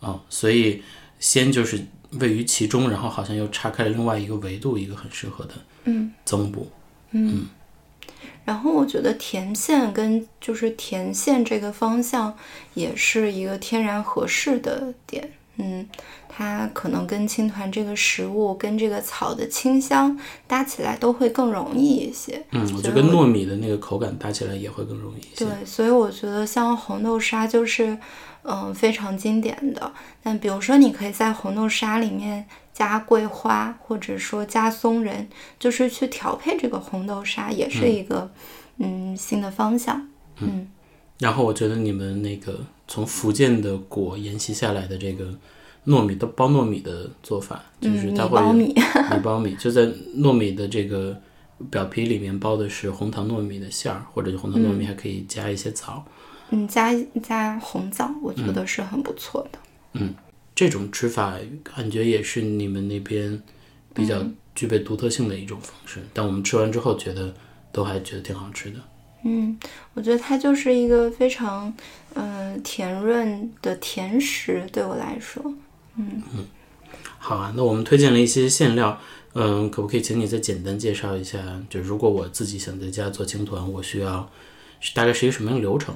[0.00, 0.82] 哦，所以
[1.18, 1.80] 鲜就是
[2.18, 5.52] 位于其中，然后好像又岔开了另外一个维度，一个很适合的
[5.84, 6.68] 嗯增补。
[8.44, 12.36] 然后我觉得甜馅跟就是甜馅这个方向
[12.74, 15.30] 也是一个天然合适的点。
[15.56, 15.86] 嗯，
[16.30, 22.42] 它可能跟青团这个食物跟这个草的清香搭起来都会更容易一些。
[22.52, 25.44] 嗯，我觉得跟糯米的那个口感搭起来也会更容易一些。
[25.44, 27.96] 对，所以我觉得像红豆沙就是，
[28.44, 29.92] 嗯、非常经典的。
[30.22, 38.30] 但比如说，你可以在红豆沙里面加桂花，或者说加松仁，就是去调配这个红豆沙，也是一个
[38.78, 40.08] 嗯新的方向。
[40.38, 40.68] 嗯。
[41.18, 42.58] 然后我觉得你们那个
[42.88, 45.32] 从福建的果沿袭下来的这个
[45.86, 51.16] 糯米的包糯米的做法，就是嗯，它会米包米， 米包米，就在糯米的这个
[51.70, 56.04] 表皮里面包的是红糖糯米的馅儿，或者红糖糯米还可以加一些枣。
[56.50, 59.58] 嗯，加加红枣，我觉得是很不错的。
[60.54, 63.42] 这种吃法感觉也是你们那边
[63.94, 67.34] 比较具备独特性的一种方式，但我们吃完之后觉得
[67.72, 68.76] 都还觉得挺好吃的。
[69.24, 69.56] 嗯，
[69.94, 71.72] 我觉得它就是一个非常
[72.14, 75.42] 嗯、呃甜润的甜食，对我来说。
[75.96, 76.22] 嗯
[77.18, 79.00] 好啊，那我们推荐了一些馅料，
[79.34, 81.38] 嗯，可不可以请你再简单介绍一下？
[81.70, 84.28] 就如果我自己想在家做青团，我需要
[84.92, 85.94] 大概是一个什么样的流程？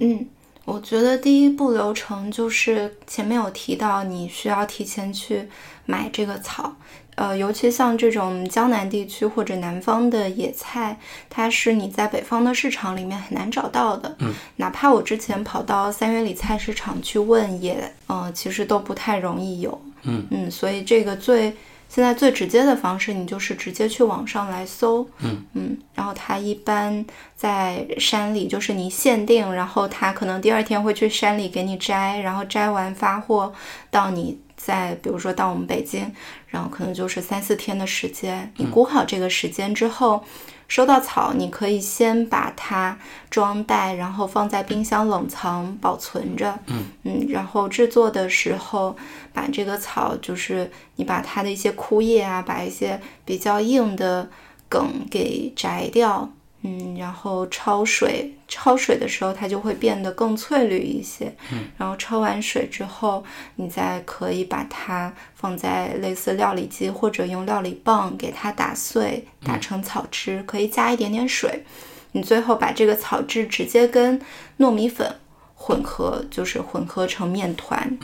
[0.00, 0.26] 嗯，
[0.66, 5.48] 我觉得第一步流程就是前面有提到，你需要提前去
[5.86, 6.74] 买这个草。
[7.14, 10.98] 呃，尤其像这种江南地区或者南方的野菜，
[11.30, 14.14] 它是你在北方的市场里面很难找到的。
[14.18, 19.80] 嗯，哪怕我之前跑到三元里菜市场去问，也呃其实都不太容易有。
[20.02, 21.56] 嗯嗯，所以这个最
[21.88, 25.08] 现在最直接的方式，你就是直接去网上来搜。
[25.20, 33.52] 嗯嗯，然后它一般在山里，就是你限定，然后他可能第二天会去山里给你摘，然后摘完发货
[33.90, 36.12] 到你在，比如说到我们北京，
[36.48, 38.52] 然后可能就是三四天的时间。
[38.56, 40.22] 你估好这个时间之后，
[40.68, 42.98] 收到草，你可以先把它
[43.30, 46.58] 装袋，然后放在冰箱冷藏保存着。
[47.04, 48.96] 嗯然后制作的时候，
[49.32, 54.28] 把这个草，就是你把它的一些枯叶啊，把一些比较硬的
[54.68, 56.30] 梗给摘掉。
[56.68, 61.32] 嗯，然后焯水，焯水的时候它就会变得更翠绿一些。
[61.52, 63.24] 嗯，然后焯完水之后，
[63.54, 71.62] 你再可以把它放在类似料理机，或者用料理棒给它打碎，打成草汁，可以加一点点水。
[72.10, 74.20] 你最后把这个草汁直接跟
[74.58, 75.14] 糯米粉
[75.54, 77.96] 混合，就是混合成面团。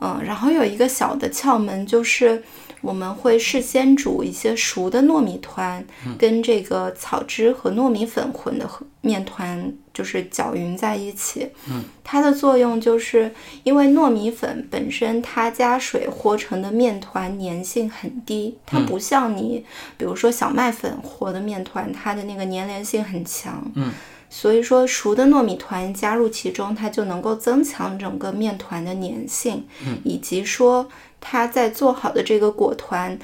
[0.00, 2.42] 嗯然后有一个小的窍门就是。
[2.80, 5.84] 我们会事先煮一些熟的糯米团，
[6.16, 11.48] 跟这个草汁和糯米粉混的和面团，就是搅匀在一起。
[11.68, 13.32] 嗯，它的作用就是
[13.64, 19.64] 因为糯米粉本身它加水和成的面团粘性很低，它不像你
[19.96, 23.70] 比如说小麦粉和的面团，它的那个粘连性很强。
[23.74, 23.90] 嗯，
[24.30, 29.64] 所以说熟的糯米团加入其中，它就能够增强整个面团的粘性，
[30.04, 30.88] 以及说
[31.20, 33.18] 它在做好的这个果团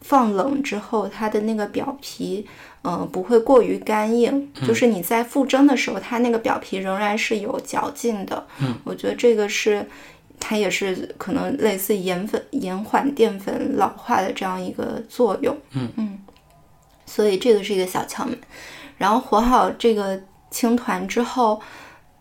[0.00, 2.46] 放冷之后，它的那个表皮，
[2.82, 8.46] 呃，不会过于干硬，就是你在复蒸的时候，它那个表皮仍然是有嚼劲的。
[8.60, 9.86] 嗯，我觉得这个是
[10.38, 15.56] 它也是可能类似延粉、延缓淀粉老化的这样一个作用。
[15.72, 16.18] 嗯嗯，
[17.06, 18.38] 所以这个是一个小窍门。
[18.96, 20.20] 然后和好这个
[20.50, 21.60] 青团之后，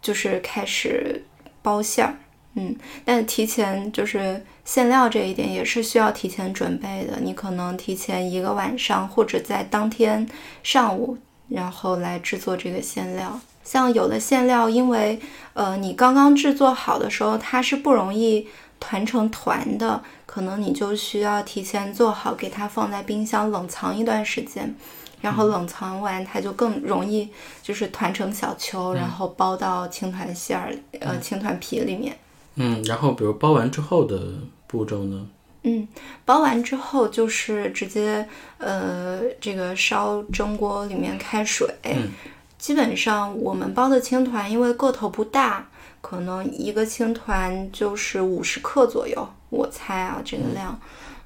[0.01, 1.23] 就是开始
[1.61, 2.15] 包馅儿。
[2.55, 2.75] 嗯，
[3.05, 7.17] 但提前就是馅料这一点也是需要提前准备的。
[7.21, 10.27] 你可能提前一个晚上，或者在当天
[10.61, 13.39] 上午，然后来制作这个馅料。
[13.63, 15.17] 像有的馅料，因为
[15.53, 18.45] 呃你刚刚制作好的时候，它是不容易
[18.77, 24.75] 团成团的，可能你就需要提前做好，给它放在冰箱冷藏一段时间。
[25.21, 27.29] 然后冷藏完，它就更容易
[27.63, 32.17] 就是团成小球，然后包到青团馅儿、呃青团皮里面。
[32.55, 34.19] 嗯，然后比如包完之后的
[34.67, 35.27] 步骤呢？
[35.63, 35.87] 嗯，
[36.23, 41.67] 包完之后就是直接呃这个烧蒸锅里面开水。
[41.83, 42.09] 嗯，
[42.57, 45.67] 基本上我们包的青团，因为个头不大，
[45.99, 50.79] 可能一个青团就是五十克左右，我猜啊这个量。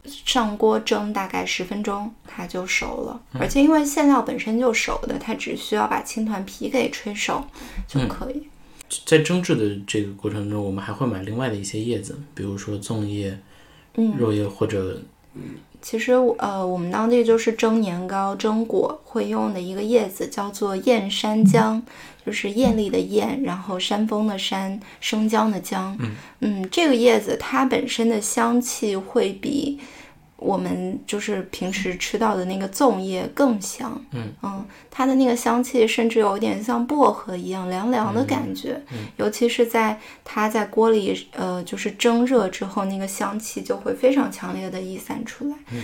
[0.03, 3.21] 上锅蒸大概十分钟，它就熟了。
[3.39, 7.45] 而且因为馅料本身就熟的，它只需要把青团皮给吹熟
[7.87, 8.49] 就可以。
[9.05, 13.39] 在蒸制的这个过程中，我们还会买另外的一些叶子，比如说粽叶、
[13.95, 15.01] 嗯，肉叶或者。
[15.81, 21.81] 其实呃，我们当地就是蒸年糕、蒸果会用的一个叶子，叫做燕山姜，
[22.23, 25.97] 就是艳丽的艳，然后山峰的山，生姜的姜。
[25.99, 26.11] 嗯
[26.41, 29.79] 嗯，这个叶子它本身的香气会比
[30.41, 34.03] 我们就是平时吃到的那个粽叶更香。
[34.11, 38.81] 嗯嗯，它的那个香气甚至有点像薄荷一样凉凉的感觉。
[38.91, 45.55] 嗯尤其是在它在锅里呃就是蒸热之后，那个香气就会非常强烈的溢散出来。
[45.71, 45.83] 嗯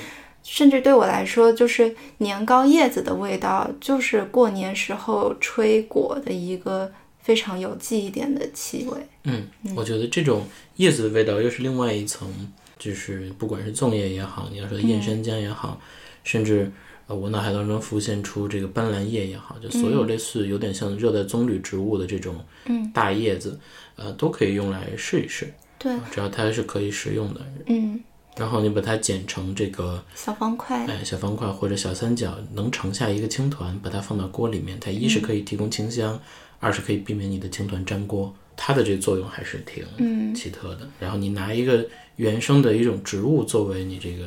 [0.50, 6.90] 甚至对我来说，就是年糕叶子的味道，就是过年时候吹果的一个
[7.22, 8.98] 非常有记忆点的气味。
[9.26, 9.46] 嗯，
[9.76, 10.48] 我觉得这种
[10.78, 12.50] 叶子的味道又是另外一层，
[12.80, 15.80] 就是不管是粽叶也好，你要说燕山姜也好，
[16.24, 16.72] 甚至
[17.08, 22.92] 呃我脑海当中浮现出这个斑斓叶也好，就所有类似有点像热带棕榈植物的这种嗯。
[22.94, 23.60] 大叶子，
[23.96, 27.42] 呃，都可以用来试一试，对，只要它是可以食用的。
[27.68, 28.00] 嗯，
[28.36, 36.20] 然后你把它剪成这个小方块，哎小方块或者小三角，能盛下一个青团，把它放到锅里面，它一是可以提供清香，
[36.60, 40.34] 二是可以避免你的青团粘锅，它的这个作用还是挺嗯。
[40.34, 40.88] 奇特的。
[41.00, 41.86] 然后你拿一个
[42.18, 44.26] 原生的一种植物作为你这个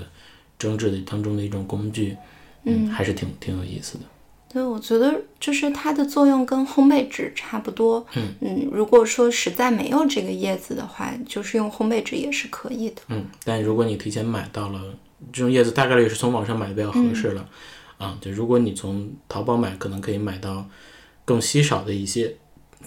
[0.59, 2.16] 蒸制的当中的一种工具，
[2.64, 4.05] 嗯，还是挺挺有意思的。
[4.53, 8.05] 对，我觉得就是它的作用跟烘焙纸差不多。
[8.16, 13.03] 嗯嗯如果说实在没有这个叶子的话，就是用烘焙纸也是可以的。
[13.09, 14.80] 嗯，但如果你提前买到了
[15.32, 17.49] 这种叶子，大概率是从网上买的比较合适了。
[17.99, 20.66] 啊，就如果你从淘宝买，可能可以买到
[21.24, 22.34] 更稀少的一些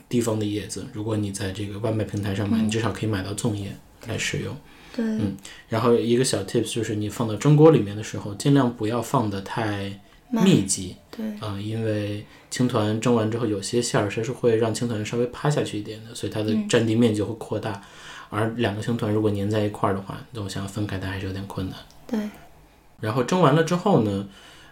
[0.09, 0.85] 地方的叶子。
[0.91, 3.73] 如果你在这个外卖平台上买，你至少可以买到粽叶
[4.07, 4.53] 来使用。
[4.95, 5.35] 对，嗯
[5.69, 10.95] 然后一个小 tips 就是你放到蒸锅里面的时候，尽量不要放的太密集。
[11.15, 17.81] 对，啊、因为青团蒸完之后，有些馅儿它是会让青团稍微趴下去一点的，所以它的占地面积会扩大。
[18.29, 21.77] 而两个青团如果粘在一块儿的话，那我想分开它还是有点困难。
[22.07, 22.19] 对，
[22.99, 24.27] 然后蒸完了之后呢，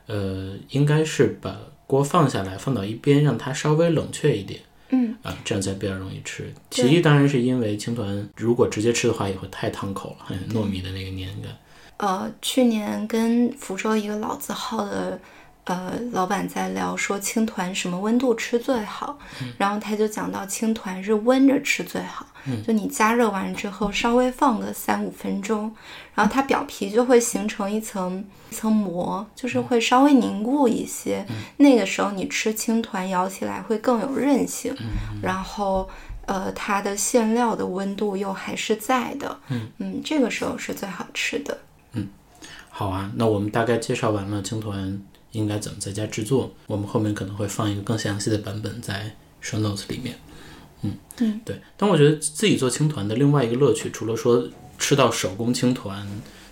[0.07, 1.55] 呃，应该是把
[1.85, 4.61] 锅放下来，放到一边，让它稍微冷却一点。
[4.91, 6.53] 嗯啊，这样才比较容易吃。
[6.69, 11.51] 其一当然是因为青团如果直接吃的话，也会太烫口了，糯米的那个黏感。
[11.97, 15.19] 呃，去年跟福州一个老字号的
[15.65, 19.17] 呃老板在聊，说青团什么温度吃最好，
[19.57, 22.25] 然后他就讲到青团是温着吃最好，
[22.65, 25.73] 就你加热完之后稍微放个三五分钟，
[26.15, 31.25] 然后它表皮就会形成一层一层膜，就是会稍微凝固一些，
[31.57, 34.75] 那个时候你吃青团咬起来会更有韧性，
[35.21, 35.89] 然后。
[36.27, 39.37] 呃，它的馅料的温度又还是在的，
[39.79, 41.57] 嗯这个时候是最好吃的。
[41.93, 42.07] 嗯。
[42.69, 45.01] 好啊，那我们大概介绍完了青团
[45.31, 50.15] 应该怎么在家制作，我们后面可能会放一个更详细的版本在 show notes 里面。
[50.83, 51.61] 嗯嗯，对。
[51.77, 56.07] 但我觉得自己做青团的另外一个乐趣，除了说吃到手工青团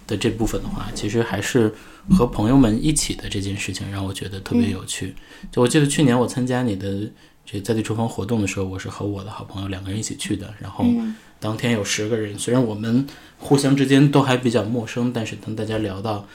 [0.06, 1.74] 的这部分的话，其实还是
[2.12, 5.16] 和朋友们一起的这件事情让我觉得特别有趣。
[5.52, 7.10] 就我记得去年我参加你的
[7.46, 10.86] 这在地厨房活动的时候，我是和我的好朋友两个人一起去的，然后
[11.40, 13.08] 当天有十个人，虽然我们
[13.40, 16.28] 互相之间都还比较陌生，但是当大家聊到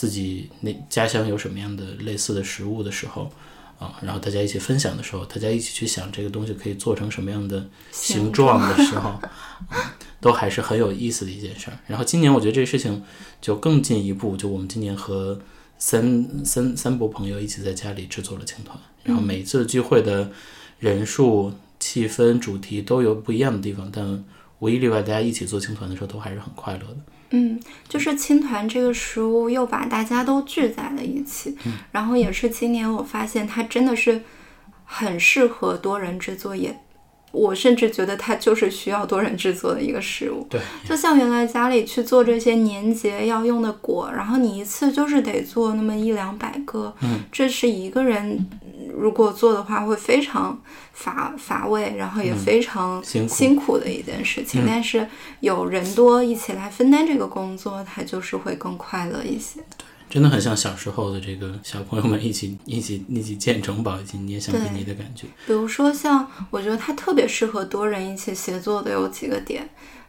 [0.00, 3.30] 自己那家乡有什么样的类似的食物的时候，
[3.78, 9.20] 啊，然后大家一起分享的时候，大家一起去想这个东西可以做成什么样的形状的时候，
[10.18, 11.78] 都还是很有意思的一件事儿。
[11.86, 13.02] 然后今年我觉得这个事情
[13.42, 15.38] 就更进一步，就我们今年和
[15.76, 20.30] 三三三波朋友一起在家里制作了青团，然后每次聚会的
[20.78, 24.24] 人数、气氛、主题都有不一样的地方，但
[24.60, 26.96] 无一例外，大家一起做青团的时候都还是很快乐的。
[27.30, 31.56] 嗯，就是青团这个食物又把大家都聚在了一起，
[31.92, 34.22] 然后也是今年我发现它真的是
[34.84, 36.76] 很适合多人制作，也
[37.32, 40.46] 我甚至觉得它就是需要多人制作的一个食物。
[40.50, 48.46] 对，就像原来家里去做这些年节要用的果，然后你一次就是得做那么一两百个，嗯，这是一个人
[48.92, 50.60] 如果做的话会非常
[50.92, 54.64] 乏乏味，然后也非常辛苦辛苦的一件事情。
[54.66, 55.06] 但是
[55.40, 59.60] 有人多一起来分担这个工作，它就是会更快乐一些。
[60.10, 65.26] 真的很像小时候的这个小朋友们一起 一起一起建城堡、一起捏橡皮泥的感觉。
[65.46, 69.66] 比如说像，我觉得它特别适合多人一起协作的有几个点。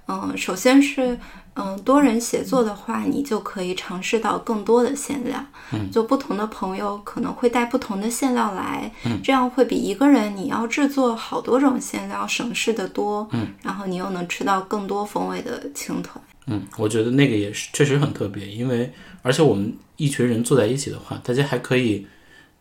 [0.08, 1.18] 嗯，首先是，
[1.54, 5.40] 嗯，多人协作的话，你就可以尝试到更多的馅料。
[5.72, 13.26] 嗯，就不同的朋友可能会带不同的馅料来，嗯，这样会比一个人你要制作好多种馅料省事的多。
[13.32, 16.22] 嗯，然后你又能吃到更多风味的青团。
[16.48, 18.92] 嗯，我觉得那个也是确实很特别，因为
[19.22, 19.72] 而且我们
[20.02, 22.08] 一群人坐在一起的话，大家还可以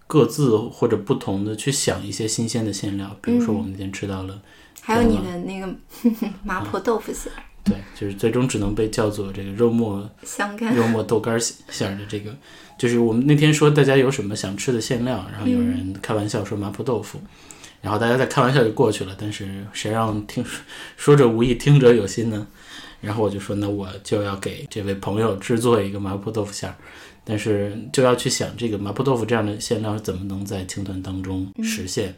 [0.07, 4.43] 各自或者不同的去想一些新鲜的馅料，比如说我们那天吃到了，
[4.83, 5.75] 还有你的那个
[6.45, 7.33] 麻婆豆腐馅，
[7.65, 12.37] 对，就是最终只能被叫做这个肉末香干肉末豆干馅馅儿的这个，
[12.77, 17.19] 就是我们那天说大家有什么想吃的馅料，然后有人开玩笑说麻婆豆腐。
[17.83, 20.45] 然后大家在开玩笑就过去了，但是谁让听
[20.99, 22.47] 说者无意，听者有心呢？
[23.01, 26.77] 然后我就说，那我就要给这位朋友制作一个麻婆豆腐馅儿，
[27.31, 32.13] 但是就要去想这个麻婆豆腐这样的馅料怎么能在青团当中实现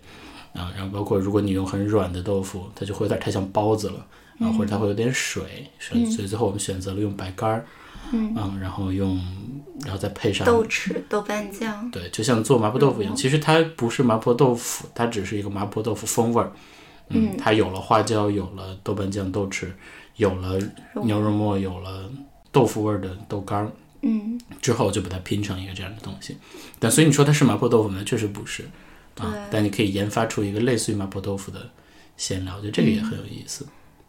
[0.55, 0.73] 啊？
[0.75, 4.07] 然后包括如果你用很软的豆腐，它就会有点太像包子了
[4.41, 5.43] 啊，或者它会有点水，
[5.79, 7.67] 所以所以最后我们选择了用白干儿，
[8.13, 9.21] 嗯，然后用
[9.85, 16.51] 然后再配上豆豉、豆瓣酱，对，就像做麻婆豆腐一样，其实它不是麻婆豆腐，它只是一个麻婆豆腐风味儿。
[17.15, 19.67] 嗯，它有了花椒，有了豆瓣酱、豆豉，
[20.17, 20.59] 有了
[21.05, 22.09] 牛肉末，有了
[22.51, 23.71] 豆腐味儿的豆干儿。
[24.03, 26.37] 嗯，之后就把它拼成一个这样的东西。
[26.79, 28.03] 但所以你说它是麻婆豆腐吗？
[28.05, 28.69] 确实不是
[29.19, 29.35] 啊。
[29.51, 31.71] 但你可以研发出一个类似于麻婆豆腐的
[32.17, 33.67] 馅料，我觉得这个也很有意思。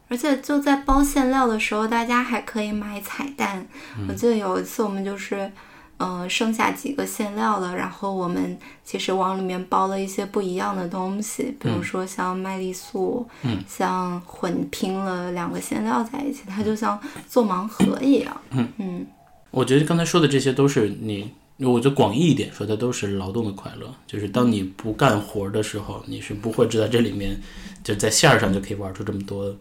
[0.10, 3.66] 而且就在包馅料的时候，大家还可以买彩蛋。
[4.08, 5.52] 我记得有一次我们就是。
[6.00, 18.42] 嗯，剩下几个馅料了，然后我们其实往里面包了一些不一样的东西，比如说像麦丽素，嗯，像混拼了两个馅料在一起，它就像做盲盒一样。
[18.50, 19.08] 嗯嗯，
[19.54, 23.94] 我觉得刚才说的这些都是你，我觉得广义一点说，它都是劳动的快乐。
[24.08, 27.40] 就是当你不干活的时候，你是不会知道这里面
[27.84, 29.56] 就在线儿上就可以玩出这么多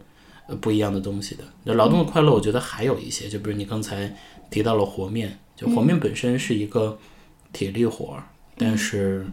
[0.47, 1.43] 呃不一样的东西的。
[1.63, 4.11] 那劳动的快乐，我觉得还有一些，就比如你刚才
[4.49, 5.37] 提到了和面。
[5.55, 6.97] 就和面本身是一个
[7.53, 8.23] 体力活儿，
[8.57, 9.23] 但是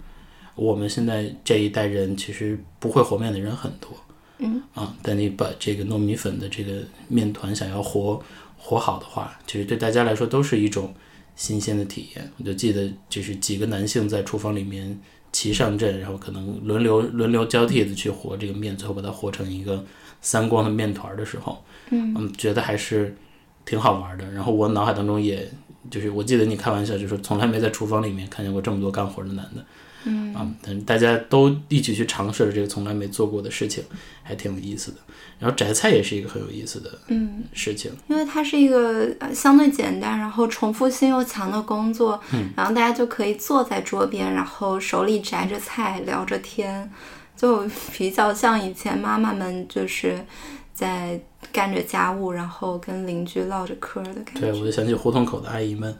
[0.54, 3.90] 我们现在这一代人其实不会和面的人很多，
[4.36, 8.20] 嗯啊，但你把这个糯米粉的这个面团想要和
[8.62, 10.94] 和好的话，其实对大家来说都是一种
[11.34, 12.30] 新鲜的体验。
[12.36, 15.00] 我就记得就是几个男性在厨房里面
[15.32, 19.84] 齐上阵，然后可能轮流轮流交替的去和这个面，最后把它和成一个
[20.20, 23.16] 三光的面团的时候，嗯，觉得还是
[23.64, 24.30] 挺好玩的。
[24.32, 25.50] 然后我脑海当中也。
[25.90, 29.64] 就是我记得你开玩笑，就说从来没在厨房里面看见过这么多干活的男的，
[30.04, 33.84] 嗯啊，但大家都一起去尝试了这个从来没做过的事情，
[34.22, 34.98] 还挺有意思的。
[35.38, 46.90] 然后摘菜也是一个很有意思的嗯事情，因为它是一个相对简单，然后重复性又强的工作，嗯，然后大家就可以坐在桌边，然后手里摘着菜，聊着天，
[47.36, 50.24] 就比较像以前妈妈们就是
[50.72, 51.20] 在。
[51.52, 54.40] 干着家务，然后跟邻居唠着嗑的感觉。
[54.42, 55.92] 对，我就想起胡同口的阿姨们，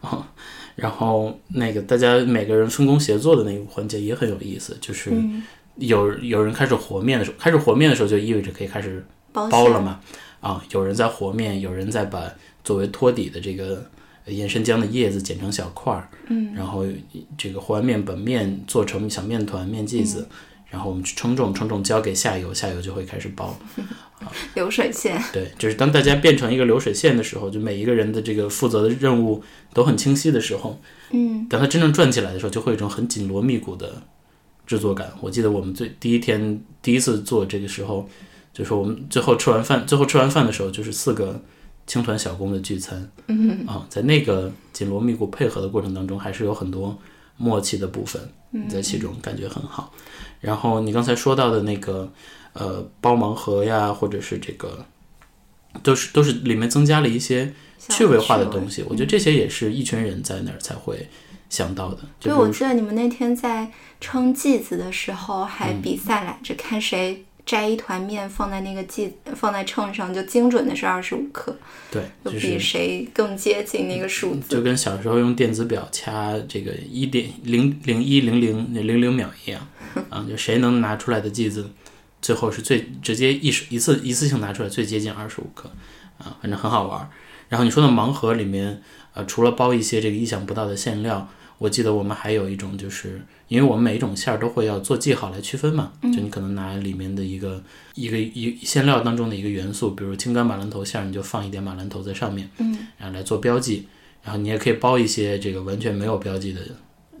[0.00, 0.26] 啊，
[0.76, 5.10] 然后那个大家每个人分工协作的那个环节也很有意思，就是
[5.76, 10.00] 有有人开始和面的时候，开始和面的时候就意味着可以开始包了嘛，
[10.40, 12.30] 啊，有人在和面，有人在把
[12.62, 13.84] 作为托底的这个
[14.26, 16.84] 延伸浆的叶子剪成小块儿，嗯，然后
[17.36, 20.28] 这个和完面把面做成小面团、面剂子。
[20.68, 23.56] 然后我们去称重，称重交给下游，下游就会开始包，
[24.54, 25.22] 流水线。
[25.32, 29.42] 对，就是当大家变成一个流水线的时候，就每一个人的这个负责的任务
[29.72, 34.02] 都很清晰的时候，嗯，当他真正转起来的时候，就会有一种很紧锣密鼓的
[34.66, 35.12] 制作感。
[35.20, 38.08] 我记得我们最第一天第一次做这个时候，
[38.52, 41.40] 就是我们最后吃完饭，最后吃完饭的时候，就是四个
[41.86, 46.98] 青团小工的聚餐，嗯 啊，在那个紧锣密鼓配合的过程当中，还是有很多
[47.36, 48.20] 默契的部分
[48.68, 49.92] 在其中，感觉很好。
[50.46, 52.12] 然后你刚才说到的那个
[52.52, 54.86] 呃包盲盒呀，或者是这个，
[55.82, 57.52] 都是都是里面增加了一些
[57.88, 58.84] 趣味化的东西。
[58.88, 61.08] 我觉得这些也是一群人在那儿才会
[61.50, 61.98] 想到的。
[62.20, 67.24] 对，我记得你们那天在称剂子的时候还比赛来着，看谁。
[67.46, 71.56] 摘一团面放在那个计放在秤上，就精准的是二十五克。
[71.92, 74.48] 对，就比谁更接近那个数字。
[74.48, 79.66] 就跟小时候用电子表掐这个一点零零一零零零零秒一样
[80.10, 81.70] 啊，就谁能拿出来的剂子，
[82.20, 85.70] 最后是最直接一一次一次性拿出来最接近二十五克
[86.18, 87.08] 啊，反正很好玩。
[87.48, 88.82] 然后你说的盲盒里面，
[89.14, 91.28] 呃，除了包一些这个意想不到的馅料，
[91.58, 93.20] 我记得我们还有一种就是。
[93.48, 97.62] 因为我们每一种馅儿都会要做记号来区分嘛，就你可能拿里面的一个
[97.94, 103.86] 一个一馅料当中的一个元素，比如青甘马兰头馅儿，你就放一点马兰头在上面，嗯，然后来做标记。
[104.24, 106.60] 然后你也可以包一些这个完全没有标记的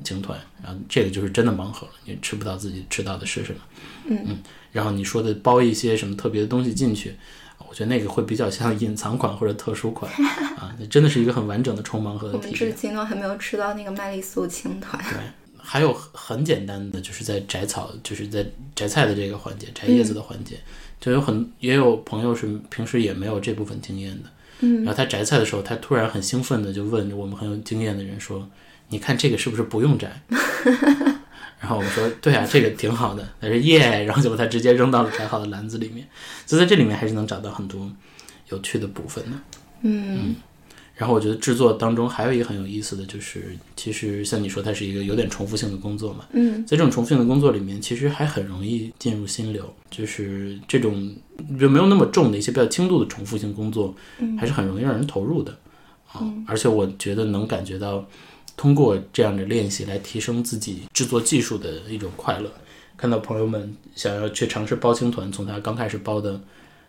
[0.02, 3.60] 青团，然后这个就是真的盲盒了，你吃不到自己吃到的是什么，
[4.08, 4.38] 嗯。
[4.72, 7.14] 然后你说的包一些什么特别的东西进去，
[7.58, 10.10] 我觉得那个会比较像隐藏款或者特殊款
[10.56, 12.44] 啊，那真的是一个很完整的冲盲盒的体验。
[12.44, 15.02] 我们至今都还没有吃到那个麦丽素青团。
[15.10, 15.18] 对。
[15.68, 18.46] 还有很简单的，就是在摘草，就是在
[18.76, 20.56] 摘菜的这个环节，摘叶子的环节，
[21.00, 24.30] 就有很也有朋友是平时也没有这部分经验的，
[24.60, 28.48] 嗯，然后他摘菜的时候，他突然很兴奋的就问我们很有经验的人说
[28.90, 30.22] ：“你看这个是不是不用摘？”
[31.58, 36.06] 然后我们说：“对啊，这个挺好的。”他说：“耶！”然后就把它直接扔到了摘好的篮子里面，
[36.44, 37.90] 就在这里面还是能找到很多
[38.50, 39.38] 有趣的部分的，
[39.82, 40.36] 嗯。
[40.94, 46.24] 然后我觉得制作当中还有一个很有意思的就是，其实像你说，它是一个有点重复性的工作嘛。
[46.32, 49.70] 嗯，在这种重复性的工作里面，其实还很容易进入心流。
[49.90, 51.14] 就是这种
[51.60, 53.94] 就没有那么重的一些比较轻度的重复性工作，
[54.38, 55.54] 还是很容易让人投入的。
[56.10, 58.08] 啊，而且我觉得能感觉到
[58.56, 62.50] 通过这样的练习来提升自己制作技术的一种快乐。
[62.96, 66.40] 看到朋友们想要去尝试包青团，从他刚开始包的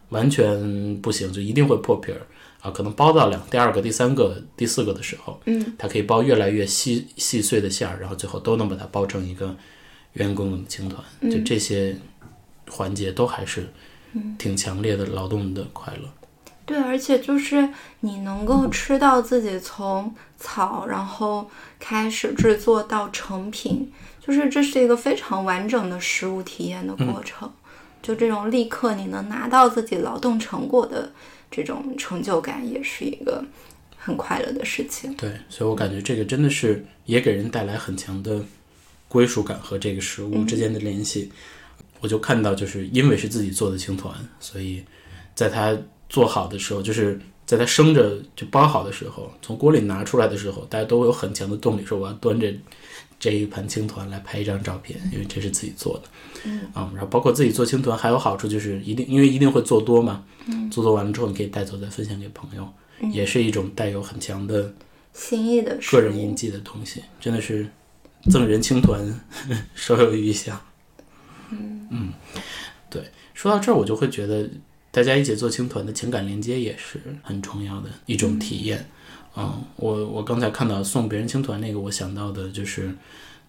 [0.09, 2.22] 完全不行，就一定会破皮儿。
[2.61, 9.55] 啊，可能包到两第二个、第三个、第四个的时候，嗯，他可以包越来越细细碎的馅儿，然后最后都能把它包成一个
[10.13, 11.03] 圆滚滚的青团。
[11.30, 11.95] 就这些
[12.68, 13.68] 环节都还是
[14.39, 16.09] 挺强烈的劳动的快乐。
[16.68, 17.68] 对，而且就是
[18.01, 21.49] 你能够吃到自己从草然后
[21.80, 23.91] 开始制作到成品，
[24.22, 27.51] 就是这是一个非常完整的食物体验的过程。
[28.03, 31.11] 就这种立刻你能拿到自己劳动成果的。
[31.49, 33.41] 这种成就感也是一个
[33.97, 35.13] 很快乐的事情。
[35.13, 38.43] 对，所以我感觉这个真的是也给人带来很强的
[39.07, 41.32] 归属感和这个食物之间的联系。
[42.01, 44.84] 我就看到，就是因为是自己做的青团，所以
[45.34, 45.76] 在它
[46.10, 52.53] 做好的时候，就是在它生着就包好的时候，从锅里拿出来的时候，大家都会有很强的动力，说我要端着
[53.20, 56.10] 这一盘青团来拍一张照片，因为这是自己做的。
[56.45, 60.24] 嗯啊，然后包括自己做青团还有好处，就是一定因为一定会做多嘛。
[60.45, 62.68] 嗯，做多完了之后，你可以带走再分享给朋友，
[63.12, 64.74] 也是一种带有很强的
[65.14, 67.68] 心意的个人印记的东西，真的是
[68.30, 69.20] 赠人青团，
[69.76, 70.60] 稍有余香。
[71.49, 72.14] 嗯嗯，
[72.89, 73.01] 对，
[73.34, 74.49] 说到这儿，我就会觉得
[74.98, 78.84] 大家一起做青团的情感连接也是很重要的一种体验。
[79.36, 82.95] 嗯，我我刚才看到送别人青团那个，我想到的就是。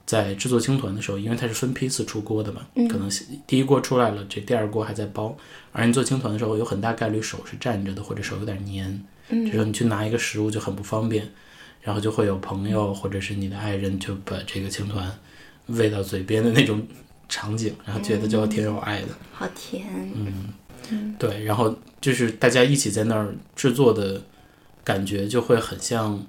[0.05, 3.11] 在制作青团的时候，因为它是分批次出锅的嘛，可能
[3.47, 5.37] 第一锅出来了，这第二锅还在包。
[5.71, 11.29] 而你做青团的时候，有很大概率手是站着的，或者手有点黏，就说你去拿一个食物就很不方便。
[11.83, 15.13] 然后就会有朋友或者是你的爱人就把这个青团
[15.67, 16.83] 喂到嘴边的那种
[17.29, 19.09] 场景，然后觉得就挺有爱的。
[19.31, 19.85] 好甜。
[20.15, 20.33] 嗯，
[21.19, 24.23] 对，然后就是大家一起在那儿制作的
[24.85, 26.25] 感觉就会很像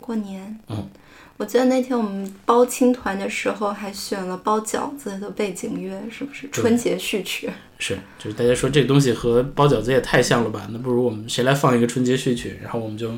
[0.00, 0.58] 过年。
[0.68, 0.88] 嗯。
[1.36, 7.48] 我记得那天我们包青团的时候，还选了包饺子的背景乐，是不是春节序曲？
[7.80, 10.68] 是，就是大家说这个东西和包饺子也太像了吧？
[10.70, 12.58] 那不如我们谁来放一个春节序曲？
[12.62, 13.10] 然后我们就，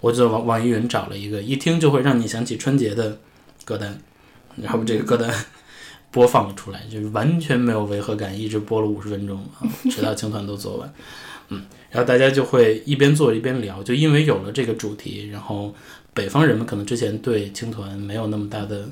[0.00, 3.18] 我就网网易云找了一个，一听就会让你想起春节的
[3.64, 3.98] 歌单，
[4.56, 5.34] 然后这个歌单
[6.10, 10.92] 播放了出来，就是完全没有违和感，一直播了五十分钟啊， 直到青团都做完。
[11.48, 15.74] 嗯，然后大家就会一边做一边聊，就因为有了这个主题，然后。
[16.12, 18.84] 北方人们可能之前对青团没有那么大的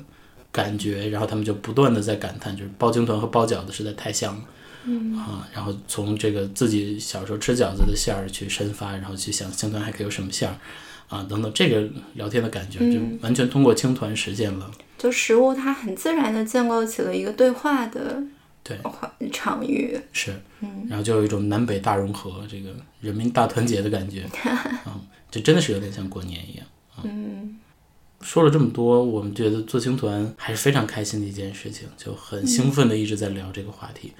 [0.53, 4.41] 感觉，然后他们就不断的在感叹，就是包青团和包饺子实在太像了，
[4.85, 10.55] 嗯啊，然后从这个自己小时候吃饺子的馅儿去深发，然后去想青团还可以有什么馅儿，
[11.09, 14.71] 啊等等，这个聊天的感觉就完全通过青团实现了。
[14.97, 18.23] 就食物它很自然的建构起了一个对话的
[18.63, 18.77] 对。
[19.31, 22.69] 场域，是，嗯，然后就有一种南北大融合，这个
[23.01, 24.25] 人民大团结的感觉，
[24.87, 26.65] 嗯，就真的是有点像过年一样。
[27.03, 27.57] 嗯，
[28.21, 34.13] 说了这么多，我们觉得做青团还是非常开心的一件事情，就很兴奋的一直在聊这个话题。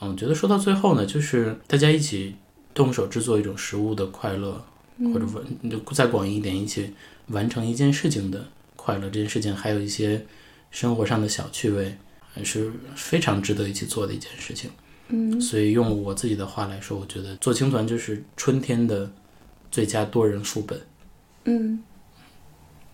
[0.00, 2.36] 嗯，我觉得说到最后呢，就是大家一起
[2.74, 4.64] 动手制作一种食物的快乐，
[5.12, 6.92] 或者完就再广义一点，一起
[7.28, 10.24] 完成一件事情的快乐，这件事情还有一些
[10.70, 11.96] 生活上的小趣味，
[12.32, 14.70] 还是非常值得一起做的一件事情。
[15.08, 19.12] 嗯所以用我自己的话来说，我觉得做青团就是春天的
[19.70, 20.80] 最佳多人副本
[21.44, 21.82] 嗯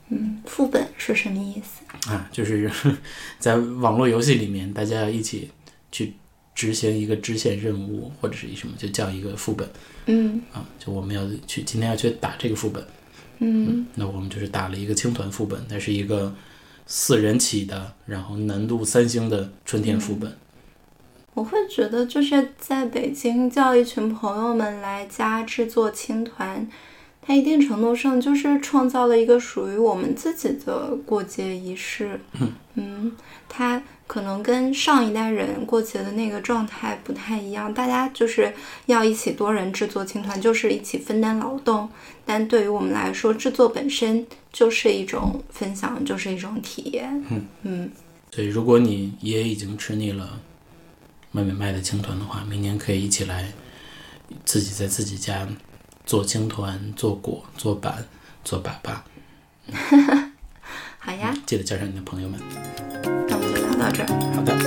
[0.09, 2.11] 嗯，副本是什么意思？
[2.11, 2.71] 啊，就是
[3.39, 5.51] 在网络游戏里面，大家要一起
[5.93, 6.15] 去
[6.55, 9.69] 执行一个支线任务，或者是一什么，就叫一个副本
[10.09, 10.67] 嗯啊。
[10.79, 12.85] 就我们要去今天要去打这个副本，
[13.39, 16.35] 嗯那我们就是打了一个青团副本，那是一个
[16.87, 20.37] 四人起的，然后难度三星的春天副本。
[21.35, 26.69] 我会觉得就是在北京叫一群朋友们来家制作青团，
[27.23, 32.19] 它一定程度上就是创造了一个属于我们自己的过节仪式。
[32.75, 33.13] 嗯，
[33.49, 38.53] 它可能跟上一代人过节的那个状态不太一样，大家就是
[38.87, 41.89] 要一起多人制作青团，就是一起分担劳动。
[42.25, 47.25] 但对于我们来说，制作本身就是一种分享，就是一种体验。
[47.31, 47.91] 嗯嗯
[48.33, 50.41] 所以，如果你也已经吃腻了
[51.33, 53.53] 外面卖的青团的话，明年可以一起来
[54.45, 55.47] 自己在自己家
[56.07, 58.05] 做青团、做果、做板、
[58.43, 58.97] 做粑粑。
[60.99, 62.39] 好呀，记得叫上你的朋友们。
[63.79, 64.07] 到这儿。
[64.35, 64.59] 好的，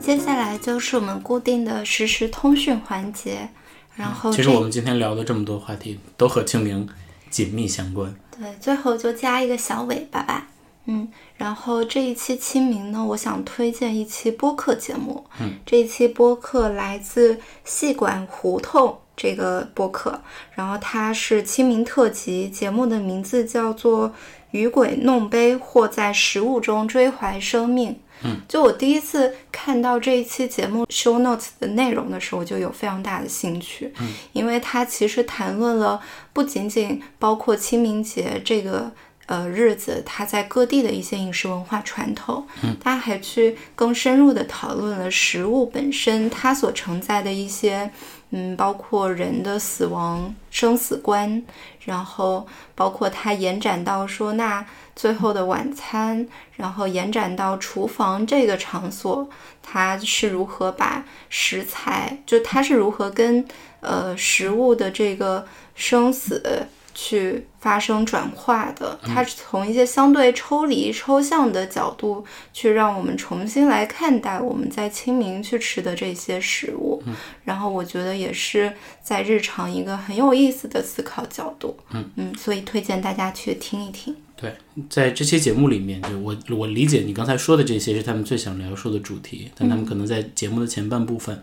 [0.00, 3.48] 接下来就是我们固定的实时通讯环节，
[3.94, 6.88] 然后这其实我们今天聊的这么多话题，都和清明
[7.28, 8.14] 紧密相关。
[8.38, 10.48] 对最后就加一个小尾巴吧。
[10.88, 15.24] 嗯，然后这一期清明呢，我想推荐一期播客节目。
[15.40, 20.20] 嗯，这一期播客来自戏馆胡同这个播客，
[20.54, 24.10] 然后它是清明特辑，节目的名字叫做
[24.50, 27.90] 《与鬼弄杯或在食物中追怀生命》。
[28.22, 33.92] 嗯，就我第一次看到这一期节目 show notes 的内容的时候，我就有非常大的兴趣。
[34.00, 36.00] 嗯，因为它其实谈论了
[36.32, 38.90] 不仅仅包括清明节这个
[39.26, 47.90] 呃日子，它在各地的一些饮食文化传统，嗯，它还去更深入的讨论了食物本身它所承载的一些，
[48.30, 51.42] 嗯，包括人的死亡、生死观，
[51.84, 54.66] 然后包括它延展到说那
[54.96, 59.28] 最后的晚餐，然后延展到厨房这个场所，
[59.62, 63.46] 它是如何把食材，就它是如何跟
[63.80, 66.66] 呃食物的这个生死
[66.98, 72.24] 去发生转化的，它是从一些相对抽离、抽象的角度
[72.54, 77.02] 去让我们重新来看待我们在清明去吃的这些食物，
[77.44, 78.72] 然后我觉得也是
[79.02, 82.10] 在日常一个很有意思的思考角度，嗯。
[82.16, 84.16] 嗯所以推荐大家去听一听。
[84.34, 84.54] 对，
[84.88, 91.42] 在这期节目里面，就我我理解你刚才说的这些是他们最想描述的主题，但他们可能在节目的前半部分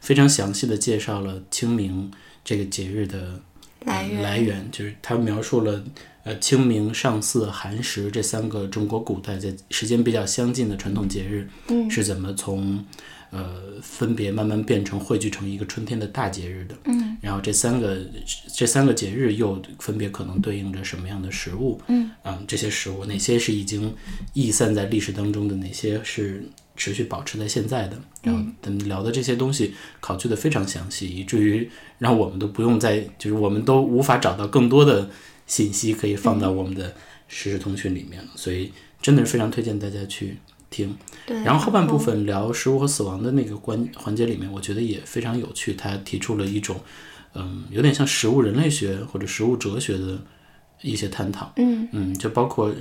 [0.00, 2.10] 非常详细的介绍了清明
[2.44, 3.40] 这个节日的
[3.84, 5.84] 来源来源，就是他描述了
[6.24, 12.84] 呃清明、上巳、寒食这三个中国古代在时间比较相近的传统节日，嗯是怎么从
[13.30, 16.74] 呃分别慢慢变成汇聚成一个春天的大节日的。
[16.84, 17.98] 嗯，然后这三个
[18.54, 21.80] 这三个节日又分别可能对应着什么样的食物？
[21.88, 23.94] 嗯啊、这些食物哪些是已经
[24.32, 26.44] 逸散在历史当中的，哪些是
[26.78, 27.98] 持续保持在现在的？
[28.22, 31.68] 然后咱们聊的这些东西考据的非常详细，以至于
[31.98, 35.10] 让我们都不用再就是我们都无法找到更多的
[35.46, 36.94] 信息可以放到我们的
[37.26, 38.72] 实时通讯里面了，所以
[39.02, 40.38] 真的是非常推荐大家去
[40.70, 40.96] 听。
[41.26, 45.74] 对，然后后半部分聊食物和死亡的那个关环节里面，我觉得也非常有趣。
[45.74, 46.80] 他提出了一种，
[47.34, 50.18] 嗯，有点像食物人类学或者食物哲学的
[50.82, 51.52] 一些探讨。
[51.56, 52.72] 嗯嗯，就包括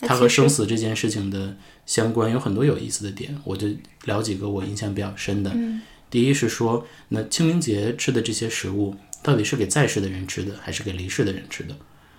[0.00, 1.56] 它它和生死这件事情的
[1.90, 3.36] 相关，有很多有意思的点。
[3.42, 3.66] 我就
[4.04, 5.50] 聊几个我印象比较深的。
[5.52, 11.76] 嗯第一是说，那清明节吃的这些食物，到底是给在世的人吃的，还是给离世的人吃的？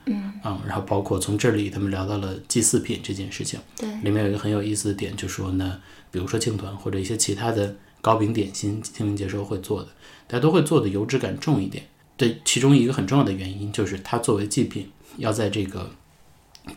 [0.07, 3.59] 嗯啊、然后包括从这里他们聊到了祭祀品这件事情。
[3.77, 9.89] 对里面有一个很有意思的点，就说呢，比如说青团或者一些其他的糕饼点心，清明节时候会做的，
[10.27, 11.85] 大家都会做的油脂感重一点。
[12.17, 15.91] 对，其中一个很重要的原因就是它作为祭品，要在这个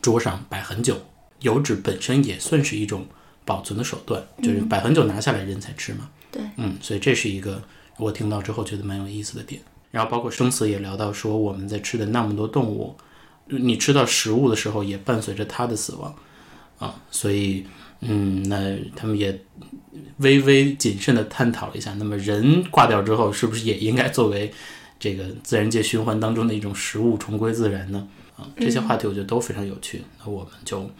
[0.00, 0.96] 桌上摆很久，
[1.44, 3.06] 油脂本身也算是一种
[3.44, 6.10] 保存的手段，就是摆很久拿下来人才吃嘛。
[6.32, 7.62] 对，嗯，所以这是一个
[7.98, 9.60] 我听到之后觉得蛮有意思的点。
[9.92, 12.96] 然后包括生死也聊到说，我们在吃的那么多动物，
[13.46, 16.12] 你吃到食物的时候，也伴随着它的死亡
[16.78, 17.64] 啊，所以
[18.00, 19.40] 嗯，那他们也
[20.16, 24.52] 微微谨慎的探讨了一下，那么人挂掉之后，是不是也应该作为
[24.98, 28.08] 这个自然界循环当中的一种食物重归自然呢？
[28.36, 30.02] 啊，这些话题我觉得都非常有趣。
[30.18, 30.90] 那我们就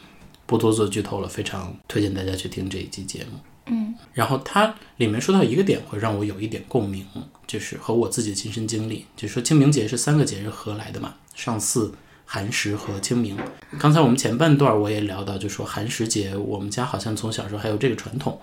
[0.47, 3.39] 不多做剧透了，非常推荐大家去听这一期节目。
[3.67, 7.03] 嗯，然后它里面说到一个点会让我有一点共鸣，
[7.47, 11.91] 就是和我自己的亲身经历，就是说清明节是三个节日合来的嘛，上巳、
[12.27, 13.39] 寒食和清明。
[13.79, 18.39] 刚才我们前半段我也聊到，就说寒食节，我们家好像从小时候还有这个传统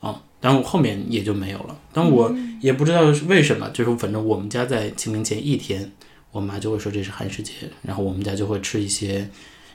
[0.00, 1.80] 啊，但我后面也就没有了。
[1.90, 2.30] 但我
[2.60, 5.90] 也不知道是为什么，就是反正我们家在清明前一天，
[6.32, 9.30] 我妈就会说这是寒食节，然后我们家就会吃一些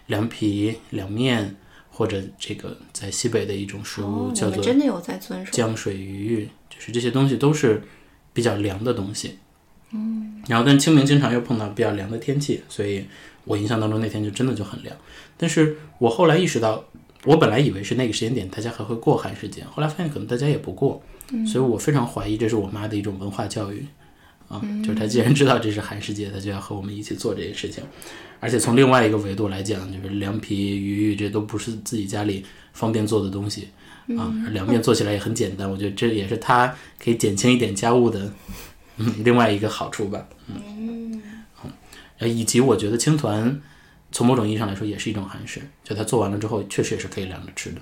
[0.05, 1.55] 凉皮、凉面。
[1.91, 7.83] 或者这个在西北的一种食物叫做真的有在遵守江水鱼，就是这些东西都是
[8.33, 9.37] 比较凉的东西。
[9.91, 13.05] 嗯，然后但清明经常又碰到比较凉的天气，所以
[13.43, 14.95] 我印象当中那天就真的就很凉。
[15.35, 16.85] 但是我后来意识到，
[17.25, 21.03] 我本来以为是那个时间点大家还会过寒食节，后来发现可能大家也不过，
[21.45, 23.85] 所以我非常怀疑这是我妈的一种文化教育
[24.47, 27.83] 啊，就是她既然知道这是寒食节，她就要和我们一起做这件事情。
[28.41, 33.69] 而且从另外一个维度来讲，就是凉皮、鱼鱼这都不是自己家里方便做的东西
[34.17, 34.33] 啊。
[34.51, 38.33] 凉面做起来也很简单，我觉得这也是它可以减轻一点家务的
[38.97, 40.27] 嗯另外一个好处吧。
[40.47, 41.21] 嗯，
[42.17, 43.61] 呃，以及我觉得青团
[44.11, 47.81] 从某种意义上来说也是一种寒食，就它做完了之后确实也是可以凉着吃的。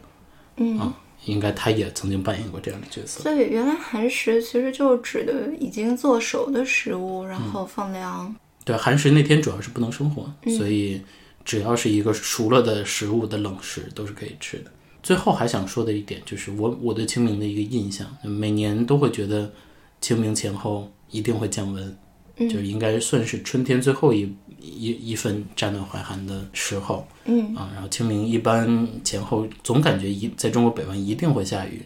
[0.58, 0.94] 嗯，啊，
[1.24, 3.22] 应该他也曾经扮演过这样的角色。
[3.22, 8.36] 所以原来寒食其实就指的已经做熟的食物，然后放凉。
[8.70, 11.02] 对，寒食那天主要是不能生火，所以
[11.44, 14.66] 只要是一个熟了的食物的冷食都是可以吃的。
[15.02, 19.52] 最后还想说的一点就是，我我对清明的一个印象，每年都会觉得
[20.00, 21.98] 清明前后一定会降温，
[22.38, 27.08] 就是应该算是春天最后一一一份乍暖还寒的时候。
[27.26, 31.82] 嗯啊，然后清明一般前后总感觉一在中国北方一定会下雨，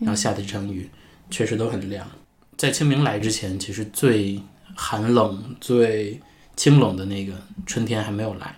[0.00, 0.86] 然后下的这场雨
[1.30, 2.06] 确实都很凉。
[2.58, 4.38] 在清明来之前，其实最
[4.74, 6.20] 寒冷最
[6.56, 7.34] 清冷的那个
[7.66, 8.56] 春天还没有来，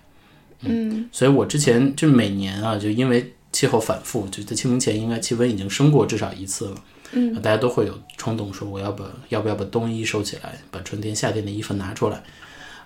[0.60, 12.22] 嗯，所以我之前就每年啊，就因为气候反复，就在清明前应该气温已经升过至少一次了，嗯，大家都会有冲动说我要把要不要把冬衣收起来，把春天夏天的衣服拿出来。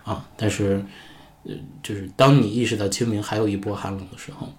[0.05, 0.85] 啊，但是
[1.45, 4.53] 呃，就是当你意识到清明还有一波寒冷的时候，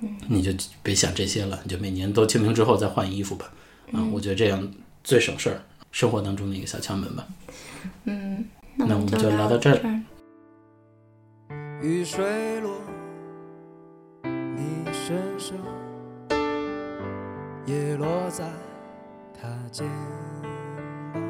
[0.00, 3.50] 嗯，你就别想这些了，你就每年都清明之后再换衣服吧，
[3.92, 4.72] 啊，我觉得这样
[5.02, 7.26] 最省事儿，生活当中的一个小窍门吧。
[8.04, 8.44] 嗯，
[8.78, 9.80] 那我们就聊到这儿。
[11.80, 12.72] 雨水落
[14.22, 15.56] 你身上，
[17.64, 18.44] 也落在
[19.34, 19.86] 他肩
[21.12, 21.22] 膀，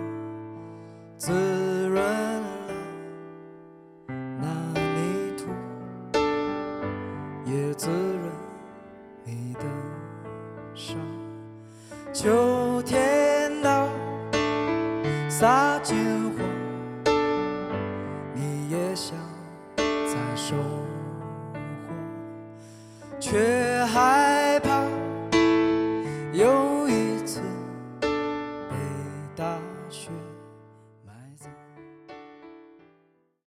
[1.16, 1.32] 滋
[1.88, 2.49] 润了
[4.09, 4.49] 那
[4.94, 5.47] 泥土，
[7.44, 8.32] 也滋润
[9.24, 9.61] 你的
[10.74, 10.97] 伤。
[12.12, 13.88] 秋天到，
[15.28, 16.25] 撒金